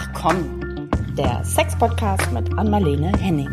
[0.00, 3.50] Ach komm, der Sex-Podcast mit Anmalene Henning.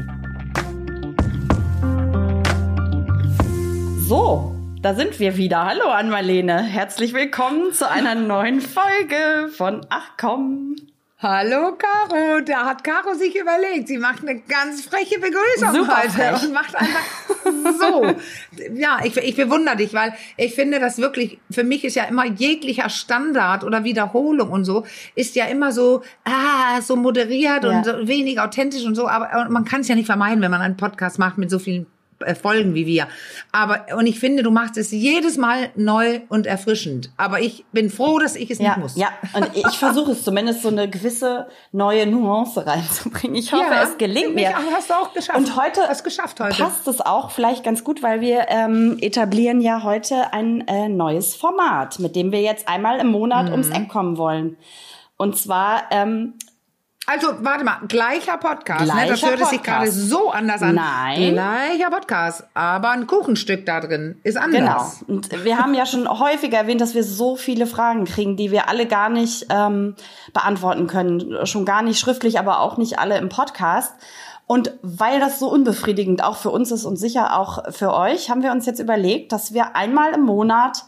[4.07, 4.53] So,
[4.83, 5.65] da sind wir wieder.
[5.65, 10.75] Hallo Anmalene, herzlich willkommen zu einer neuen Folge von Ach komm.
[11.19, 13.87] Hallo Caro, da hat Caro sich überlegt.
[13.87, 16.43] Sie macht eine ganz freche Begrüßung Super heute frech.
[16.43, 16.99] und macht einfach
[17.79, 18.05] so.
[18.73, 22.25] Ja, ich, ich bewundere dich, weil ich finde das wirklich, für mich ist ja immer
[22.25, 24.85] jeglicher Standard oder Wiederholung und so,
[25.15, 27.69] ist ja immer so, ah, so moderiert Ja.
[27.69, 30.61] und so wenig authentisch und so, aber man kann es ja nicht vermeiden, wenn man
[30.61, 31.85] einen Podcast macht mit so vielen
[32.41, 33.07] Folgen wie wir.
[33.51, 37.09] Aber, und ich finde, du machst es jedes Mal neu und erfrischend.
[37.17, 38.95] Aber ich bin froh, dass ich es Ja, nicht muss.
[38.95, 43.35] ja, und ich versuche es zumindest so eine gewisse neue Nuance reinzubringen.
[43.35, 44.53] Ich hoffe, Ja, es gelingt mir.
[44.55, 45.37] hast du auch geschafft.
[45.39, 46.55] Und heute Hast geschafft heute.
[46.63, 51.35] passt es auch vielleicht ganz gut, weil wir ähm, etablieren ja heute ein äh, neues
[51.35, 53.75] Format, mit dem wir jetzt einmal im Monat ums Mhm.
[53.75, 54.57] Eck kommen wollen.
[55.17, 56.33] Und zwar ähm,
[57.07, 58.85] Also, warte mal, gleicher Podcast, ne?
[58.91, 59.65] Gleicher Das hört sich Podcast.
[59.65, 60.75] gerade so anders an.
[60.75, 61.33] Nein.
[61.33, 64.71] Gleicher Podcast, aber ein Kuchenstück da drin ist Genau.
[64.71, 65.03] anders.
[65.07, 68.69] Und wir haben ja schon häufiger erwähnt, dass wir so viele Fragen kriegen, die wir
[68.69, 69.95] alle gar nicht ähm,
[70.33, 71.45] beantworten können.
[71.45, 73.93] Schon gar nicht schriftlich, aber auch nicht alle im Podcast.
[74.47, 78.43] Und weil das so unbefriedigend auch für uns ist und sicher auch für euch, haben
[78.43, 80.85] wir uns jetzt überlegt, dass wir einmal im Monat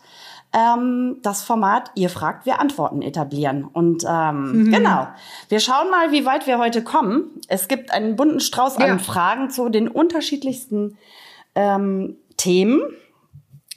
[0.53, 3.65] ähm, das Format Ihr fragt, wir antworten etablieren.
[3.65, 5.07] Und ähm, genau,
[5.49, 7.31] wir schauen mal, wie weit wir heute kommen.
[7.47, 8.97] Es gibt einen bunten Strauß an Ja.
[8.97, 10.97] Fragen zu den unterschiedlichsten
[11.55, 12.81] ähm, Themen.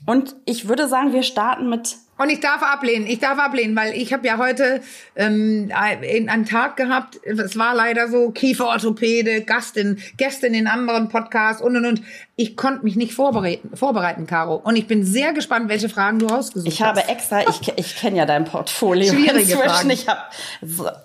[0.07, 3.95] Und ich würde sagen, wir starten mit Und ich darf ablehnen, ich darf ablehnen, weil
[3.95, 4.83] ich habe ja heute
[5.17, 11.63] ähm, ein- einen Tag gehabt, es war leider so, Kieferorthopäde, Gastin, Gästin in anderen Podcasts
[11.63, 12.03] und und und.
[12.37, 14.57] Ich konnte mich nicht vorbereiten, vorbereiten, Caro.
[14.57, 16.89] Und ich bin sehr gespannt, welche Fragen du rausgesucht Ich hast.
[16.99, 19.59] habe extra, ich, ich kenne ja dein Portfolio Schwierige inzwischen.
[19.63, 19.91] Fragen.
[19.91, 20.21] Ich habe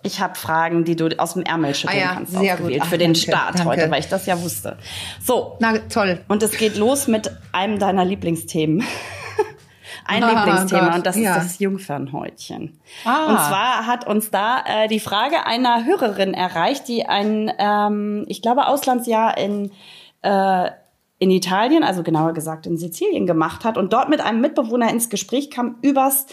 [0.04, 2.74] ich habe Fragen, die du aus dem Ärmel schütteln Ah ja, kannst, sehr gut.
[2.80, 3.66] Ach, für den danke, Start danke.
[3.70, 4.78] heute, weil ich das ja wusste.
[5.24, 6.20] So, Na toll.
[6.28, 8.84] und es geht los mit einem deiner Lieblingsthemen.
[10.06, 11.36] Ein Ah, Lieblingsthema Gott, und das ja.
[11.36, 12.80] ist das Jungfernhäutchen.
[13.06, 13.26] Ah.
[13.26, 18.42] Und zwar hat uns da äh, die Frage einer Hörerin erreicht, die ein, ähm, ich
[18.42, 19.72] glaube, Auslandsjahr in
[20.22, 20.70] äh,
[21.18, 25.10] in Italien, also genauer gesagt in Sizilien gemacht hat und dort mit einem Mitbewohner ins
[25.10, 26.26] Gespräch kam übers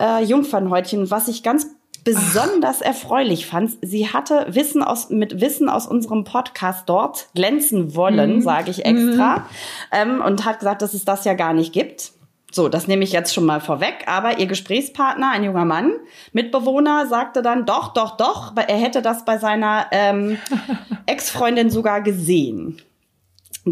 [0.00, 1.66] äh, Jungfernhäutchen, was ich ganz
[2.04, 3.72] besonders erfreulich fand.
[3.82, 9.46] Sie hatte Wissen aus, mit Wissen aus unserem Podcast dort glänzen wollen, sage ich extra,
[9.92, 12.12] ähm, und hat gesagt, dass es das ja gar nicht gibt.
[12.50, 14.04] So, das nehme ich jetzt schon mal vorweg.
[14.06, 15.92] Aber ihr Gesprächspartner, ein junger Mann,
[16.32, 20.38] Mitbewohner, sagte dann doch, doch, doch, er hätte das bei seiner ähm,
[21.06, 22.80] Ex-Freundin sogar gesehen.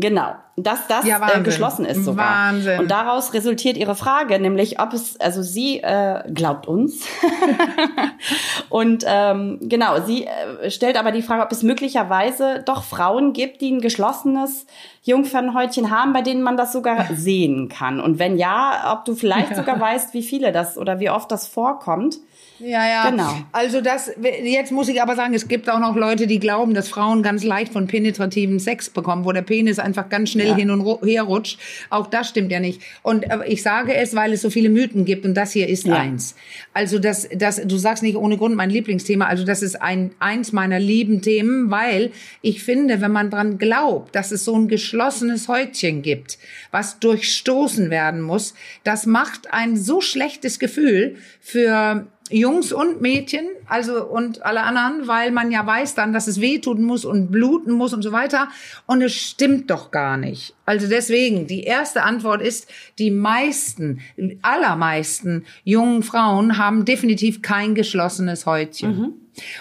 [0.01, 2.49] Genau, dass das Ja, äh, geschlossen ist sogar.
[2.53, 2.81] Wahnsinn.
[2.81, 7.05] Und daraus resultiert ihre Frage, nämlich ob es, also sie äh, glaubt uns.
[8.69, 13.61] Und ähm, genau, sie äh, stellt aber die Frage, ob es möglicherweise doch Frauen gibt,
[13.61, 14.67] die ein geschlossenes
[15.03, 18.01] Jungfernhäutchen haben, bei denen man das sogar sehen kann.
[18.01, 19.57] Und wenn ja, ob du vielleicht Ja.
[19.57, 22.17] sogar weißt, wie viele das oder wie oft das vorkommt.
[22.59, 23.11] Ja, ja.
[23.11, 23.34] Genau.
[23.53, 24.11] Also das,
[24.43, 27.44] jetzt muss ich aber sagen, es gibt auch noch Leute, die glauben, dass Frauen ganz
[27.44, 30.55] leicht von penetrativen Sex bekommen, wo der Penis einfach ganz schnell Ja.
[30.56, 31.59] hin und her rutscht.
[31.91, 32.81] Auch das stimmt ja nicht.
[33.03, 35.87] Und äh, ich sage es, weil es so viele Mythen gibt und das hier ist
[35.87, 35.97] Ja.
[35.97, 36.34] eins.
[36.72, 39.27] Also das, das, du sagst nicht ohne Grund mein Lieblingsthema.
[39.27, 42.11] Also das ist ein, eins meiner lieben Themen, weil
[42.43, 46.39] ich finde, wenn man dran glaubt, dass es so ein geschlossenes Häutchen gibt,
[46.71, 54.04] was durchstoßen werden muss, das macht ein so schlechtes Gefühl für Jungs und Mädchen, also
[54.04, 57.92] und alle anderen, weil man ja weiß dann, dass es wehtun muss und bluten muss
[57.92, 58.48] und so weiter.
[58.87, 60.54] Und es stimmt doch gar nicht.
[60.65, 64.00] Also deswegen, die erste Antwort ist, die meisten,
[64.42, 69.15] allermeisten jungen Frauen haben definitiv kein geschlossenes Häutchen.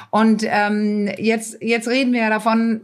[0.10, 2.82] Und ähm, jetzt, jetzt reden wir ja davon,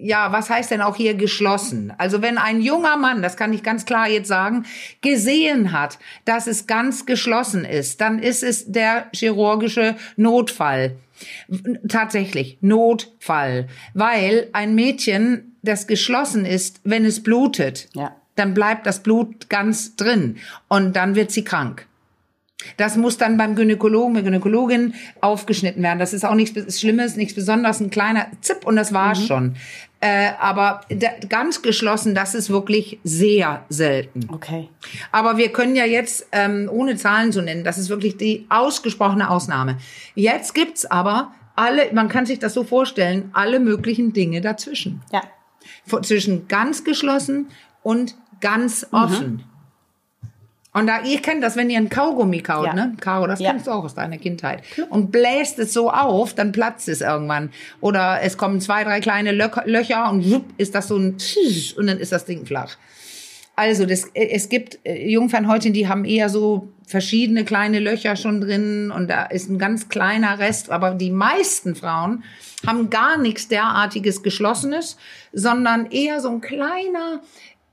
[0.00, 1.92] ja, was heißt denn auch hier geschlossen?
[1.98, 4.64] Also wenn ein junger Mann, das kann ich ganz klar jetzt sagen,
[5.00, 10.96] gesehen hat, dass es ganz geschlossen ist, dann ist es der chirurgische Notfall.
[11.88, 13.68] Tatsächlich, Notfall.
[13.94, 18.14] Weil ein Mädchen, das geschlossen ist, wenn es blutet, Ja.
[18.34, 20.36] dann bleibt das Blut ganz drin
[20.68, 21.86] und dann wird sie krank.
[22.76, 25.98] Das muss dann beim Gynäkologen, der Gynäkologin aufgeschnitten werden.
[25.98, 29.56] Das ist auch nichts Schlimmes, nichts Besonderes, ein kleiner Zip und das war's schon.
[30.00, 34.28] Äh, aber da, ganz geschlossen, das ist wirklich sehr selten.
[34.30, 34.68] Okay.
[35.10, 39.30] Aber wir können ja jetzt, ähm, ohne Zahlen zu nennen, das ist wirklich die ausgesprochene
[39.30, 39.78] Ausnahme.
[40.14, 45.00] Jetzt gibt's aber alle, man kann sich das so vorstellen, alle möglichen Dinge dazwischen.
[45.12, 45.22] Ja.
[45.86, 47.48] Von- Zwischen ganz geschlossen
[47.82, 49.44] und ganz offen.
[50.78, 52.74] Und da, ihr kennt das, wenn ihr ein Kaugummi kaut, Ja.
[52.74, 52.94] ne?
[53.00, 53.50] Caro, das Ja.
[53.50, 54.62] kennst du auch aus deiner Kindheit.
[54.90, 57.50] Und bläst es so auf, dann platzt es irgendwann.
[57.80, 61.16] Oder es kommen zwei, drei kleine Lö Löcher und wupp, ist das so ein
[61.78, 62.76] und dann ist das Ding flach.
[63.54, 68.90] Also das, es gibt äh, Jungfernhäutchen, die haben eher so verschiedene kleine Löcher schon drin
[68.94, 70.68] und da ist ein ganz kleiner Rest.
[70.70, 72.22] Aber die meisten Frauen
[72.66, 74.98] haben gar nichts derartiges Geschlossenes,
[75.32, 77.22] sondern eher so ein kleiner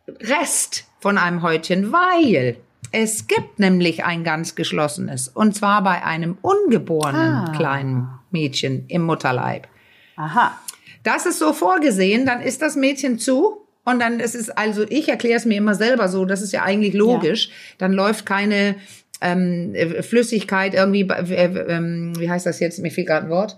[0.07, 2.55] Rest von einem Häutchen, weil
[2.93, 7.53] es gibt nämlich ein ganz geschlossenes und zwar bei einem ungeborenen Ah.
[7.55, 9.67] kleinen Mädchen im Mutterleib.
[10.15, 10.57] Aha.
[11.03, 15.09] Das ist so vorgesehen, dann ist das Mädchen zu und dann ist es also ich
[15.09, 17.49] erkläre es mir immer selber so, das ist ja eigentlich logisch.
[17.79, 18.75] Dann läuft keine
[19.21, 21.45] ähm, äh, Flüssigkeit irgendwie, bei- äh,
[21.75, 22.79] ähm, wie heißt das jetzt?
[22.79, 23.57] Mir fehlt gerade ein Wort.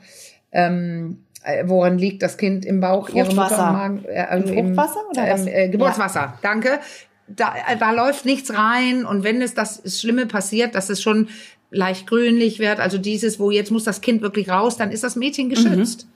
[0.51, 3.09] Ähm, äh, woran liegt das Kind im Bauch?
[3.09, 4.05] Ihre Mutter im Magen?
[4.05, 5.41] Äh, also Im Fruchtwasser oder was?
[5.41, 6.79] Ähm, äh, Geburtswasser, danke.
[7.27, 11.29] Da, da läuft nichts rein und wenn es das Schlimme passiert, dass es schon
[11.71, 15.15] leicht grünlich wird, also dieses, wo jetzt muss das Kind wirklich raus, dann ist das
[15.15, 16.07] Mädchen geschützt.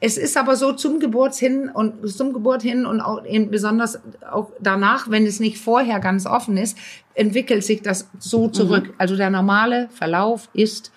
[0.00, 4.00] Es ist aber so zum Geburt hin und zum Geburt hin und auch eben besonders
[4.30, 6.76] auch danach, wenn es nicht vorher ganz offen ist,
[7.14, 8.92] entwickelt sich das so zurück.
[8.98, 10.90] Also der normale Verlauf ist,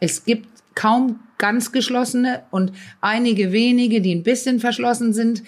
[0.00, 5.44] es gibt kaum ganz geschlossene und einige wenige, die ein bisschen verschlossen sind,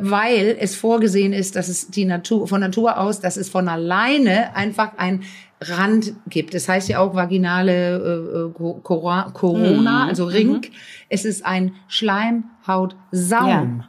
[0.00, 4.54] weil es vorgesehen ist, dass es die Natur von Natur aus, dass es von alleine
[4.56, 5.22] einfach ein
[5.60, 6.54] Rand gibt.
[6.54, 10.60] Das heißt ja auch vaginale äh, äh, Co- Cora- Corona, also Ring.
[11.08, 13.84] Es ist ein Schleimhautsaum.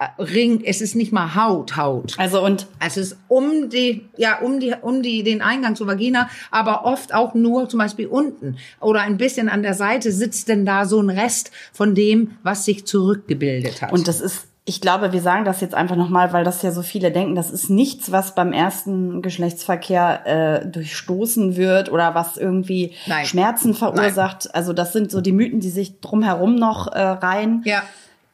[0.00, 2.14] Äh, Ring, es ist nicht mal Haut, Haut.
[2.18, 6.28] Also und Es ist um die, ja, um die, um die, den Eingang zur Vagina,
[6.50, 10.66] aber oft auch nur zum Beispiel unten oder ein bisschen an der Seite sitzt denn
[10.66, 13.92] da so ein Rest von dem, was sich zurückgebildet hat.
[13.92, 16.80] Und das ist, ich glaube, wir sagen das jetzt einfach nochmal, weil das ja so
[16.80, 22.94] viele denken, das ist nichts, was beim ersten Geschlechtsverkehr äh, durchstoßen wird oder was irgendwie
[23.06, 23.26] Nein.
[23.26, 24.54] Schmerzen verursacht.
[24.54, 27.60] Also das sind so die Mythen, die sich drumherum noch äh, rein.
[27.66, 27.82] Ja.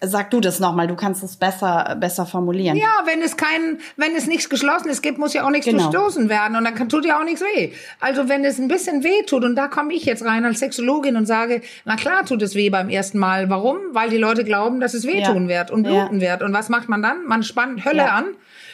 [0.02, 2.75] Sag du das nochmal, du kannst es besser, besser formulieren.
[2.79, 5.91] Ja, wenn es kein, wenn es nichts Geschlossenes gibt, muss ja auch nichts Genau.
[5.91, 7.73] verstoßen werden und dann tut ja auch nichts weh.
[8.00, 11.17] Also wenn es ein bisschen weh tut und da komme ich jetzt rein als Sexologin
[11.17, 13.50] und sage, na klar tut es weh beim ersten Mal.
[13.50, 13.76] Warum?
[13.93, 15.58] Weil die Leute glauben, dass es wehtun Ja.
[15.58, 15.91] wird und Ja.
[16.06, 16.43] bluten wird.
[16.43, 17.26] Und was macht man dann?
[17.26, 18.14] Man spannt Hölle Ja.
[18.14, 18.25] an.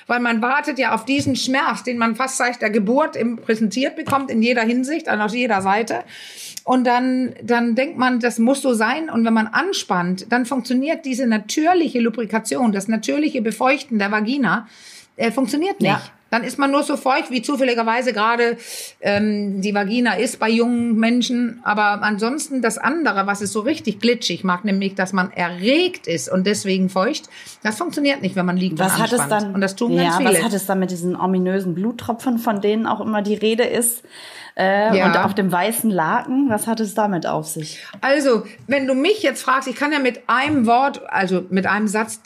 [0.08, 3.96] Weil man wartet ja auf diesen Schmerz, den man fast seit der Geburt im, präsentiert
[3.96, 6.04] bekommt, in jeder Hinsicht, also auf jeder Seite.
[6.66, 9.08] Und dann, dann denkt man, das muss so sein.
[9.08, 14.66] Und wenn man anspannt, dann funktioniert diese natürliche Lubrikation, das natürliche Befeuchten der Vagina,
[15.14, 15.90] äh, funktioniert nicht.
[15.90, 16.02] Ja.
[16.30, 18.56] Dann ist man nur so feucht, wie zufälligerweise gerade
[19.00, 21.60] ähm, die Vagina ist bei jungen Menschen.
[21.62, 26.28] Aber ansonsten das andere, was es so richtig glitschig macht, nämlich, dass man erregt ist
[26.28, 27.30] und deswegen feucht,
[27.62, 29.54] das funktioniert nicht, wenn man liegt Was und hat es dann?
[29.54, 30.30] und das tun ja, ganz viele.
[30.30, 34.02] was hat es dann mit diesen ominösen Bluttropfen, von denen auch immer die Rede ist?
[34.56, 35.06] Äh, Ja.
[35.06, 37.84] Und auf dem weißen Laken, was hat es damit auf sich?
[38.00, 41.88] Also, wenn du mich jetzt fragst, ich kann ja mit einem Wort, also mit einem
[41.88, 42.22] Satz,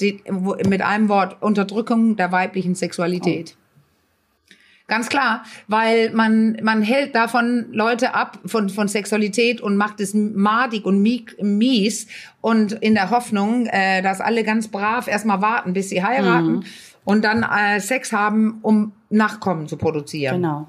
[0.64, 3.56] mit einem Wort Unterdrückung der weiblichen Sexualität.
[4.86, 10.14] Ganz klar, weil man, man hält davon Leute ab von, von Sexualität und macht es
[10.14, 12.08] madig und mies
[12.40, 16.64] und in der Hoffnung, äh, dass alle ganz brav erstmal warten, bis sie heiraten
[17.04, 20.42] und dann äh, Sex haben, um Nachkommen zu produzieren.
[20.42, 20.66] Genau.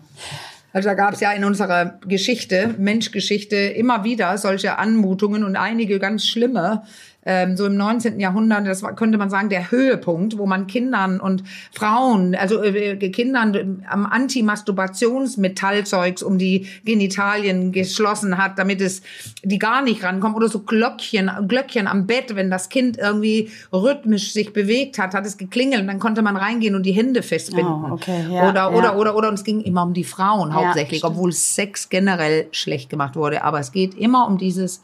[0.73, 6.00] Also da gab es ja in unserer Geschichte, Menschgeschichte, immer wieder solche Anmutungen und einige
[6.00, 6.84] ganz schlimme.
[7.24, 8.20] Ähm, so im 19.
[8.20, 12.98] Jahrhundert, das war, könnte man sagen, der Höhepunkt, wo man Kindern und Frauen, also äh,
[13.10, 19.04] Kindern am Antimasturbationsmetallzeugs um die Genitalien geschlossen hat, damit es
[19.44, 20.36] die gar nicht rankommen.
[20.36, 25.28] Oder so Glöckchen, Glöckchen am Bett, wenn das Kind irgendwie rhythmisch sich bewegt hat, hat
[25.28, 27.72] es geklingelt und dann konnte man reingehen und die Hände festbinden.
[27.72, 28.72] Oh, okay, ja, oder, ja.
[28.72, 31.13] oder, oder, oder, und es ging immer um die Frauen hauptsächlich, stimmt.
[31.13, 33.44] obwohl Sex generell schlecht gemacht wurde.
[33.44, 34.82] Aber es geht immer um dieses,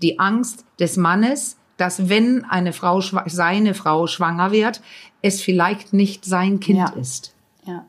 [0.00, 4.80] die Angst des Mannes, dass wenn eine Frau, seine Frau schwanger wird,
[5.20, 6.90] es vielleicht nicht sein Kind Ja.
[6.90, 7.34] ist.
[7.66, 7.86] Ja.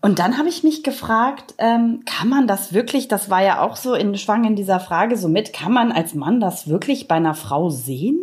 [0.00, 3.76] Und dann habe ich mich gefragt, ähm, kann man das wirklich, das war ja auch
[3.76, 7.14] so in Schwang in dieser Frage so mit, kann man als Mann das wirklich bei
[7.14, 8.18] einer Frau sehen?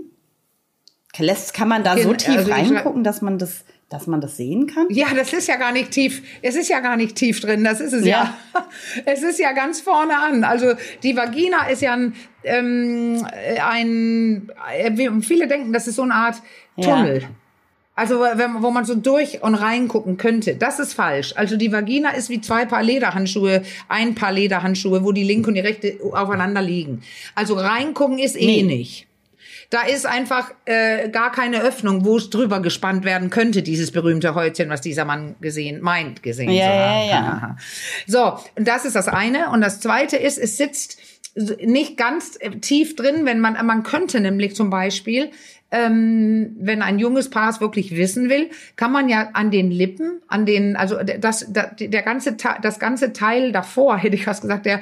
[1.18, 3.64] Lässt, kann man da so tief also reingucken, dass man das,
[3.96, 4.88] dass man das sehen kann?
[4.90, 6.22] Ja, das ist ja gar nicht tief.
[6.42, 7.64] Es ist ja gar nicht tief drin.
[7.64, 8.36] Das ist es ja.
[9.06, 10.44] Es ist ja ganz vorne an.
[10.44, 10.74] Also
[11.04, 13.26] die Vagina ist ja ein, ähm,
[13.66, 16.36] ein äh, viele denken, das ist so eine Art
[16.76, 16.98] Ja.
[16.98, 17.24] Tunnel.
[17.98, 20.56] Also wenn, wo man so durch und reingucken könnte.
[20.56, 21.32] Das ist falsch.
[21.38, 25.54] Also die Vagina ist wie zwei Paar Lederhandschuhe, ein Paar Lederhandschuhe, wo die linke und
[25.54, 27.02] die rechte aufeinander liegen.
[27.36, 28.64] Also reingucken ist eh Nee.
[28.64, 29.08] nicht.
[29.70, 34.36] Da ist einfach äh, gar keine Öffnung, wo es drüber gespannt werden könnte, dieses berühmte
[34.36, 37.10] Häutchen, was dieser Mann gesehen, meint gesehen Ja, zu ja, haben.
[37.10, 37.58] ja.
[38.08, 39.50] So, und das ist das eine.
[39.50, 41.00] Und das zweite ist, es sitzt
[41.36, 45.32] nicht ganz äh, tief drin, wenn man, man könnte nämlich zum Beispiel,
[45.72, 50.22] ähm, wenn ein junges Paar es wirklich wissen will, kann man ja an den Lippen,
[50.28, 54.66] an den, also das, das der ganze, das ganze Teil davor, hätte ich fast gesagt,
[54.66, 54.82] der,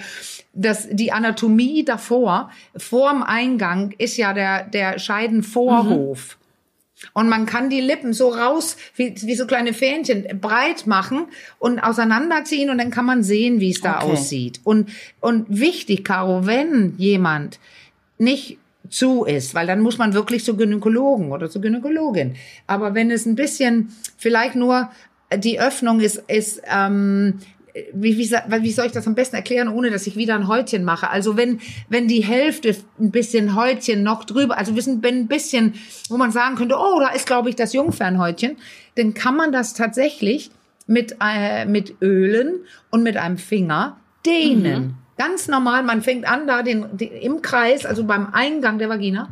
[0.54, 6.38] das, die Anatomie davor, vorm Eingang ist ja der, der Scheidenvorhof.
[7.14, 11.26] Und man kann die Lippen so raus, wie, wie so kleine Fähnchen, breit machen
[11.60, 14.12] und auseinanderziehen und dann kann man sehen, wie es da Okay.
[14.12, 14.62] aussieht.
[14.64, 17.60] Und, und wichtig, Caro, wenn jemand
[18.18, 18.58] nicht
[18.90, 22.36] zu ist, weil dann muss man wirklich zu Gynäkologen oder zur Gynäkologin.
[22.68, 24.90] Aber wenn es ein bisschen, vielleicht nur
[25.36, 27.40] die Öffnung ist, ist ähm,
[27.94, 30.84] wie, wie, wie soll ich das am besten erklären, ohne dass ich wieder ein Häutchen
[30.84, 31.10] mache?
[31.10, 31.60] Also wenn,
[31.90, 35.74] wenn die Hälfte ein bisschen Häutchen noch drüber, also wissen, wenn ein bisschen,
[36.10, 38.58] wo man sagen könnte, oh, da ist, glaube ich, das Jungfernhäutchen,
[38.96, 40.52] dann kann man das tatsächlich
[40.86, 42.60] mit, äh, mit Ölen
[42.92, 44.96] und mit einem Finger dehnen.
[45.26, 49.30] Ganz normal, man fängt an, da den, den, im Kreis, also beim Eingang der Vagina,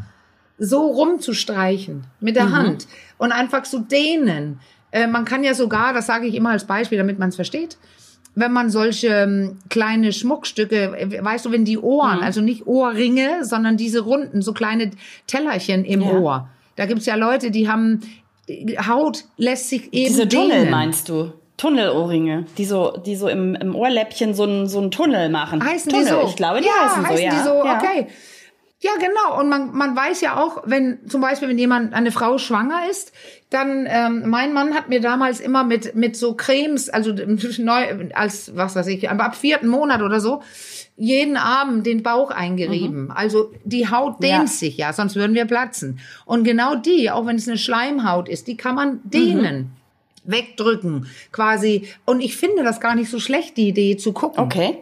[0.58, 4.60] so rumzustreichen mit der Hand und einfach zu dehnen.
[4.92, 7.78] Äh, man kann ja sogar, das sage ich immer als Beispiel, damit man es versteht,
[8.36, 13.44] wenn man solche ähm, kleine Schmuckstücke, äh, weißt du, wenn die Ohren, also nicht Ohrringe,
[13.44, 14.92] sondern diese runden, so kleine
[15.28, 16.14] Tellerchen im Ja.
[16.14, 16.50] Ohr.
[16.78, 18.02] Da gibt's ja Leute, die haben,
[18.48, 20.50] die Haut lässt sich eben Diese dehnen.
[20.50, 21.34] Tunnel meinst du?
[21.62, 25.64] Tunnelohrringe, die so, die so im, im Ohrläppchen so einen so einen Tunnel machen.
[25.64, 26.28] Heißen Tunnel, die so?
[26.28, 27.30] ich glaube, die ja, heißen so, ja.
[27.30, 27.78] die so, ja.
[27.78, 28.08] okay.
[28.80, 29.40] Ja, genau.
[29.40, 33.14] Und man, man weiß ja auch, wenn zum Beispiel, wenn jemand, eine Frau schwanger ist,
[33.52, 37.14] dann, ähm, mein Mann hat mir damals immer mit, mit so Cremes, also
[37.60, 40.42] neu, als, was weiß ich, aber ab vierten Monat oder so,
[40.98, 43.12] jeden Abend den Bauch eingerieben.
[43.12, 44.46] Also die Haut dehnt Mhm.
[44.46, 44.48] Ja.
[44.48, 46.00] sich ja, sonst würden wir platzen.
[46.26, 49.74] Und genau die, auch wenn es eine Schleimhaut ist, die kann man dehnen.
[50.24, 51.88] Wegdrücken, quasi.
[52.06, 54.44] Und ich finde das gar nicht so schlecht, die Idee zu gucken.
[54.44, 54.78] Okay.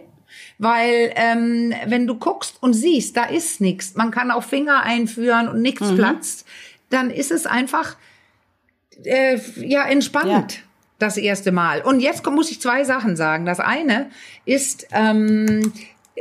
[0.58, 5.48] Weil ähm, wenn du guckst und siehst, da ist nichts, man kann auch Finger einführen
[5.48, 6.46] und nichts platzt,
[6.89, 7.96] dann ist es einfach
[9.03, 10.53] äh, ja entspannt.
[10.53, 10.63] Ja.
[11.00, 11.81] Das erste Mal.
[11.81, 13.46] Und jetzt muss ich zwei Sachen sagen.
[13.46, 14.10] Das eine
[14.43, 15.72] ist, ähm,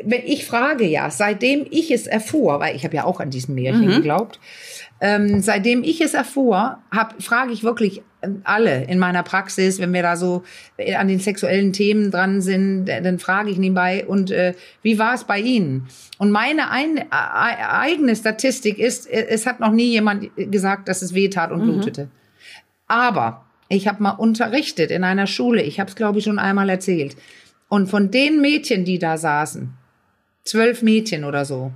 [0.04, 3.56] wenn ich frage ja, seitdem ich es erfuhr, weil ich habe ja auch an diesem
[3.56, 4.38] Märchen geglaubt,
[5.00, 8.02] ähm, seitdem ich es erfuhr, hab, frage ich wirklich
[8.44, 10.42] alle in meiner Praxis, wenn wir da so
[10.76, 14.98] äh, an den sexuellen Themen dran sind, äh, dann frage ich nebenbei, und äh, wie
[14.98, 15.86] war es bei Ihnen?
[16.18, 21.14] Und meine ein, äh, eigene Statistik ist, es hat noch nie jemand gesagt, dass es
[21.14, 22.08] weh tat und blutete.
[22.88, 26.68] Aber ich habe mal unterrichtet in einer Schule, ich habe es, glaube ich, schon einmal
[26.68, 27.16] erzählt.
[27.68, 29.74] Und von den Mädchen, die da saßen,
[30.44, 31.72] zwölf Mädchen oder so,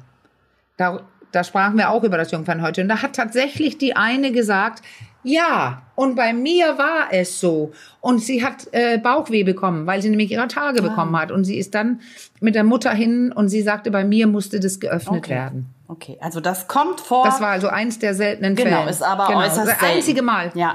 [0.78, 2.84] da, da sprachen wir auch über das Jungfernhäutchen.
[2.84, 4.82] Und da hat tatsächlich die eine gesagt,
[5.24, 7.72] ja, und bei mir war es so.
[8.00, 11.30] Und sie hat äh, Bauchweh bekommen, weil sie nämlich ihre Tage bekommen hat.
[11.30, 12.00] Und sie ist dann
[12.40, 15.30] mit der Mutter hin und sie sagte, bei mir musste das geöffnet Okay.
[15.30, 15.66] werden.
[15.88, 17.24] Okay, also das kommt vor.
[17.24, 18.70] Das war also eins der seltenen Fälle.
[18.70, 19.40] genau, ist aber genau.
[19.40, 19.84] äußerst Das selten.
[19.96, 20.50] einzige Mal.
[20.54, 20.74] Ja.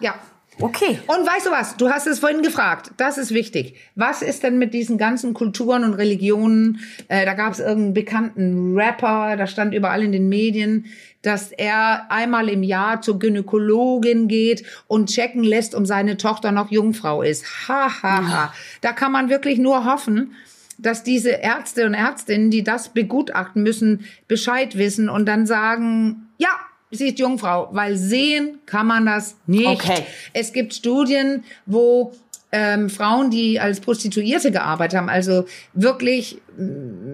[0.00, 0.14] Ja.
[0.60, 0.98] Okay.
[1.06, 1.76] Und weißt du was?
[1.76, 2.90] Du hast es vorhin gefragt.
[2.96, 3.74] Das ist wichtig.
[3.94, 6.80] Was ist denn mit diesen ganzen Kulturen und Religionen?
[7.08, 10.86] Äh, da gab es irgendeinen bekannten Rapper, da stand überall in den Medien,
[11.22, 16.70] dass er einmal im Jahr zur Gynäkologin geht und checken lässt, um seine Tochter noch
[16.70, 17.68] Jungfrau ist.
[17.68, 18.54] Ha, ha, ha.
[18.80, 20.34] Da kann man wirklich nur hoffen,
[20.78, 26.28] dass diese Ärzte und Ärztinnen, die das begutachten müssen, Bescheid wissen und dann sagen,
[26.92, 29.66] sie ist Jungfrau, weil sehen kann man das nicht.
[29.66, 30.04] Okay.
[30.32, 32.12] Es gibt Studien, wo
[32.52, 36.40] ähm, Frauen, die als Prostituierte gearbeitet haben, also wirklich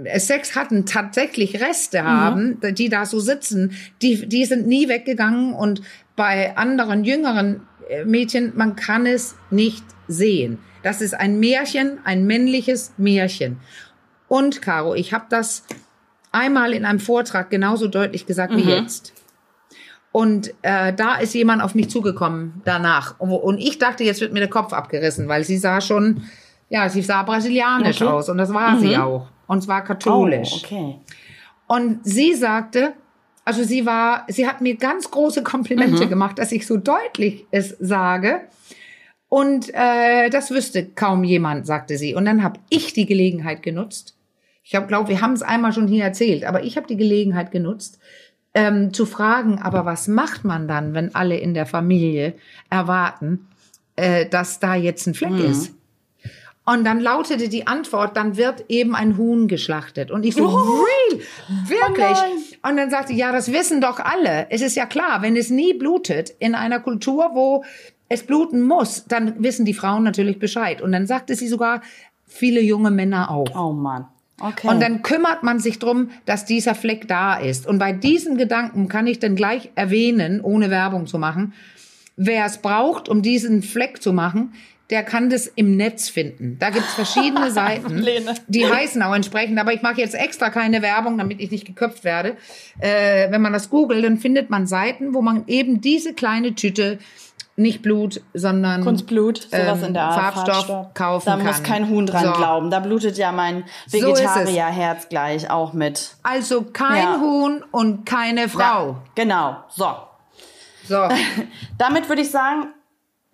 [0.05, 5.55] äh, Sex hatten, tatsächlich Reste haben, die da so sitzen, die, die sind nie weggegangen
[5.55, 5.81] und
[6.17, 10.59] bei anderen jüngeren äh, Mädchen, man kann es nicht sehen.
[10.83, 13.59] Das ist ein Märchen, ein männliches Märchen.
[14.27, 15.63] Und Caro, ich habe das
[16.33, 19.13] einmal in einem Vortrag genauso deutlich gesagt wie jetzt.
[20.13, 23.19] Und äh, da ist jemand auf mich zugekommen danach.
[23.21, 26.23] Und, und ich dachte, jetzt wird mir der Kopf abgerissen, weil sie sah schon,
[26.71, 28.11] ja, sie sah brasilianisch Okay.
[28.11, 28.29] aus.
[28.29, 29.29] Und das war sie auch.
[29.47, 30.51] Und zwar katholisch.
[30.53, 30.95] Oh, okay.
[31.67, 32.95] Und sie sagte,
[33.45, 36.09] also sie war, sie hat mir ganz große Komplimente Mhm.
[36.09, 38.41] gemacht, dass ich so deutlich es sage.
[39.29, 42.15] Und äh, das wüsste kaum jemand, sagte sie.
[42.15, 44.17] Und dann habe ich die Gelegenheit genutzt.
[44.65, 47.99] Ich glaube, wir haben es einmal schon hier erzählt, aber ich habe die Gelegenheit genutzt,
[48.59, 52.35] ähm, zu fragen, aber was macht man dann, wenn alle in der Familie
[52.71, 53.47] erwarten,
[53.95, 55.73] äh, dass da jetzt ein Fleck ist?
[56.65, 60.11] Und dann lautete die Antwort, dann wird eben ein Huhn geschlachtet.
[60.11, 61.21] Und ich so, real,
[61.67, 61.97] wirklich.
[61.97, 62.71] nein.
[62.71, 64.51] Und dann sagt sie, ja, das wissen doch alle.
[64.51, 67.65] Es ist ja klar, wenn es nie blutet in einer Kultur, wo
[68.11, 70.83] es bluten muss, dann wissen die Frauen natürlich Bescheid.
[70.83, 71.81] Und dann sagte sie sogar,
[72.27, 73.55] viele junge Männer auch.
[73.55, 74.09] Oh Mann.
[74.41, 74.69] Okay.
[74.69, 77.67] Und dann kümmert man sich drum, dass dieser Fleck da ist.
[77.67, 81.55] Und bei diesen Gedanken kann ich dann gleich erwähnen, ohne Werbung zu machen,
[82.17, 84.53] wer es braucht, um diesen Fleck zu machen,
[84.91, 86.57] der kann das im Netz finden.
[86.59, 88.05] Da gibt's verschiedene Seiten,
[88.47, 89.59] die heißen auch entsprechend.
[89.59, 92.37] Aber ich mache jetzt extra keine Werbung, damit ich nicht geköpft werde.
[92.79, 96.99] Äh, wenn man das googelt, dann findet man Seiten, wo man eben diese kleine Tüte
[97.59, 101.47] nicht Blut, sondern Kunstblut, sowas ähm, in der Art, Farbstoff, kaufen Da kann.
[101.47, 102.33] muss kein Huhn dran So.
[102.33, 102.71] glauben.
[102.71, 103.99] Da blutet ja mein So.
[103.99, 106.15] Vegetarierherz gleich auch mit.
[106.23, 107.21] Also kein Ja.
[107.21, 108.89] Huhn und keine Frau.
[108.91, 109.57] Ja, genau.
[109.69, 109.89] So.
[110.87, 111.09] So.
[111.79, 112.69] Damit würde ich sagen,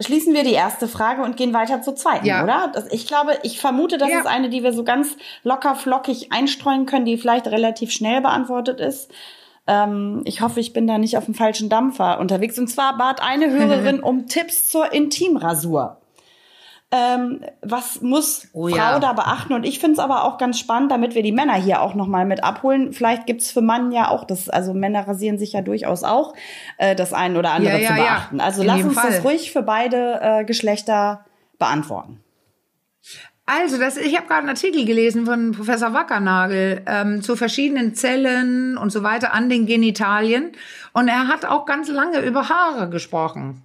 [0.00, 2.42] schließen wir die erste Frage und gehen weiter zur zweiten, Ja.
[2.42, 2.72] oder?
[2.90, 4.20] Ich glaube, ich vermute, das Ja.
[4.20, 8.80] ist eine, die wir so ganz locker flockig einstreuen können, die vielleicht relativ schnell beantwortet
[8.80, 9.10] ist.
[9.66, 12.58] Ähm, ich hoffe, ich bin da nicht auf dem falschen Dampfer unterwegs.
[12.58, 16.00] Und zwar bat eine Hörerin um Tipps zur Intimrasur.
[16.90, 18.98] Ähm, was muss Oh Frau ja.
[19.00, 19.52] da beachten?
[19.52, 22.24] Und ich finde es aber auch ganz spannend, damit wir die Männer hier auch nochmal
[22.24, 22.92] mit abholen.
[22.92, 26.34] Vielleicht gibt's für Mann ja auch das, also Männer rasieren sich ja durchaus auch,
[26.78, 28.40] äh, das ein oder andere Ja, ja, zu beachten.
[28.40, 29.10] Also In lass uns Fall.
[29.10, 31.24] das ruhig für beide äh, Geschlechter
[31.58, 32.20] beantworten.
[33.46, 38.78] Also, das, ich habe gerade einen Artikel gelesen von Professor Wackernagel ähm, zu verschiedenen Zellen
[38.78, 40.52] und so weiter an den Genitalien.
[40.94, 43.62] Und er hat auch ganz lange über Haare gesprochen.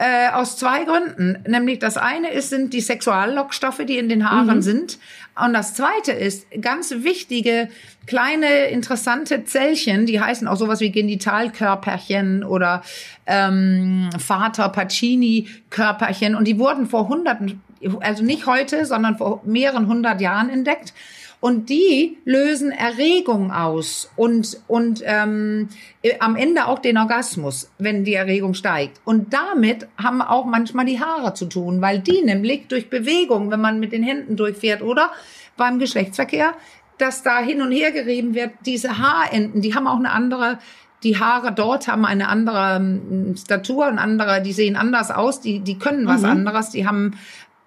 [0.00, 1.42] Äh, aus zwei Gründen.
[1.48, 4.98] Nämlich das eine ist, sind die Sexuallockstoffe, die in den Haaren sind.
[5.34, 7.68] Und das zweite ist, ganz wichtige,
[8.06, 12.82] kleine, interessante Zellchen, die heißen auch sowas wie Genitalkörperchen oder
[13.26, 16.36] ähm, Vater Pacini-Körperchen.
[16.36, 17.60] Und die wurden vor hunderten,
[18.00, 20.92] also nicht heute, sondern vor mehreren hundert Jahren entdeckt.
[21.40, 25.68] Und die lösen Erregung aus und, und ähm,
[26.02, 29.00] äh, am Ende auch den Orgasmus, wenn die Erregung steigt.
[29.04, 33.60] Und damit haben auch manchmal die Haare zu tun, weil die nämlich durch Bewegung, wenn
[33.60, 35.12] man mit den Händen durchfährt oder
[35.56, 36.54] beim Geschlechtsverkehr,
[36.98, 40.58] dass da hin und her gerieben wird, diese Haarenden, die haben auch eine andere,
[41.04, 45.60] die Haare dort haben eine andere ähm, Statur, eine andere, die sehen anders aus, die,
[45.60, 47.16] die können was anderes, die haben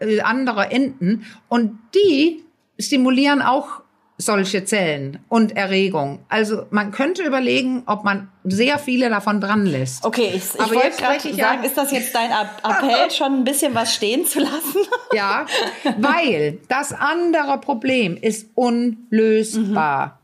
[0.01, 2.43] äh, andere Enden und die
[2.79, 3.81] stimulieren auch
[4.17, 6.19] solche Zellen und Erregung.
[6.29, 10.05] Also man könnte überlegen, ob man sehr viele davon dran lässt.
[10.05, 13.09] Okay, ich, ich Aber wollte gerade ich ja- sagen, ist das jetzt dein App- Appell,
[13.17, 14.77] schon ein bisschen was stehen zu lassen?
[15.13, 15.47] Ja,
[15.97, 20.20] weil das andere Problem ist unlösbar.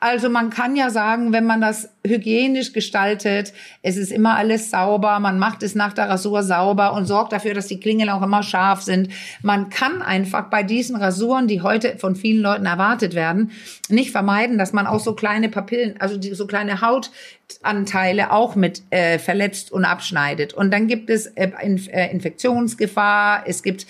[0.00, 5.18] Also man kann ja sagen, wenn man das hygienisch gestaltet, es ist immer alles sauber,
[5.20, 8.42] man macht es nach der Rasur sauber und sorgt dafür, dass die Klingeln auch immer
[8.42, 9.10] scharf sind.
[9.42, 13.52] Man kann einfach bei diesen Rasuren, die heute von vielen Leuten erwartet werden,
[13.88, 18.82] nicht vermeiden, dass man auch so kleine Papillen, also die, so kleine Hautanteile auch mit
[18.90, 20.54] äh, verletzt und abschneidet.
[20.54, 23.86] Und dann gibt es äh, äh, Infektionsgefahr, es gibt,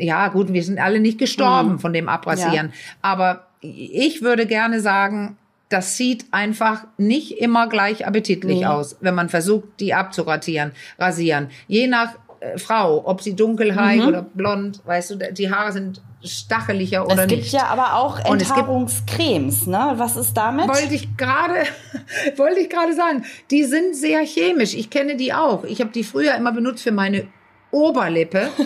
[0.00, 2.72] ja gut, wir sind alle nicht gestorben von dem Abrasieren,
[3.02, 5.36] aber ich würde gerne sagen,
[5.68, 11.48] das sieht einfach nicht immer gleich appetitlich aus, wenn man versucht, die abzuratieren, rasieren.
[11.66, 17.04] Je nach äh, Frau, ob sie dunkelhaarig oder blond, weißt du, die Haare sind stacheliger
[17.04, 17.52] oder es gibt nicht.
[17.52, 19.92] ja aber auch Enthaarungscremes, ne?
[19.96, 20.68] Was ist damit?
[20.68, 21.64] Wollte ich gerade,
[22.36, 23.24] wollte ich gerade sagen.
[23.50, 24.74] Die sind sehr chemisch.
[24.74, 25.64] Ich kenne die auch.
[25.64, 27.26] Ich habe die früher immer benutzt für meine
[27.70, 28.48] Oberlippe.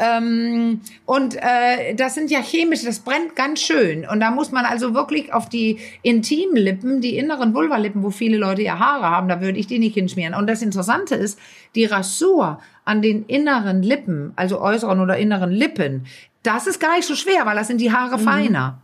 [0.00, 4.06] ähm, und äh, das sind ja chemisch, das brennt ganz schön.
[4.06, 8.38] Und da muss man also wirklich auf die intimen Lippen, die inneren Vulvalippen, wo viele
[8.38, 10.34] Leute ja Haare haben, da würde ich die nicht hinschmieren.
[10.34, 11.38] Und das Interessante ist,
[11.74, 16.06] die Rasur an den inneren Lippen, also äußeren oder inneren Lippen,
[16.42, 18.80] das ist gar nicht so schwer, weil das sind die Haare feiner.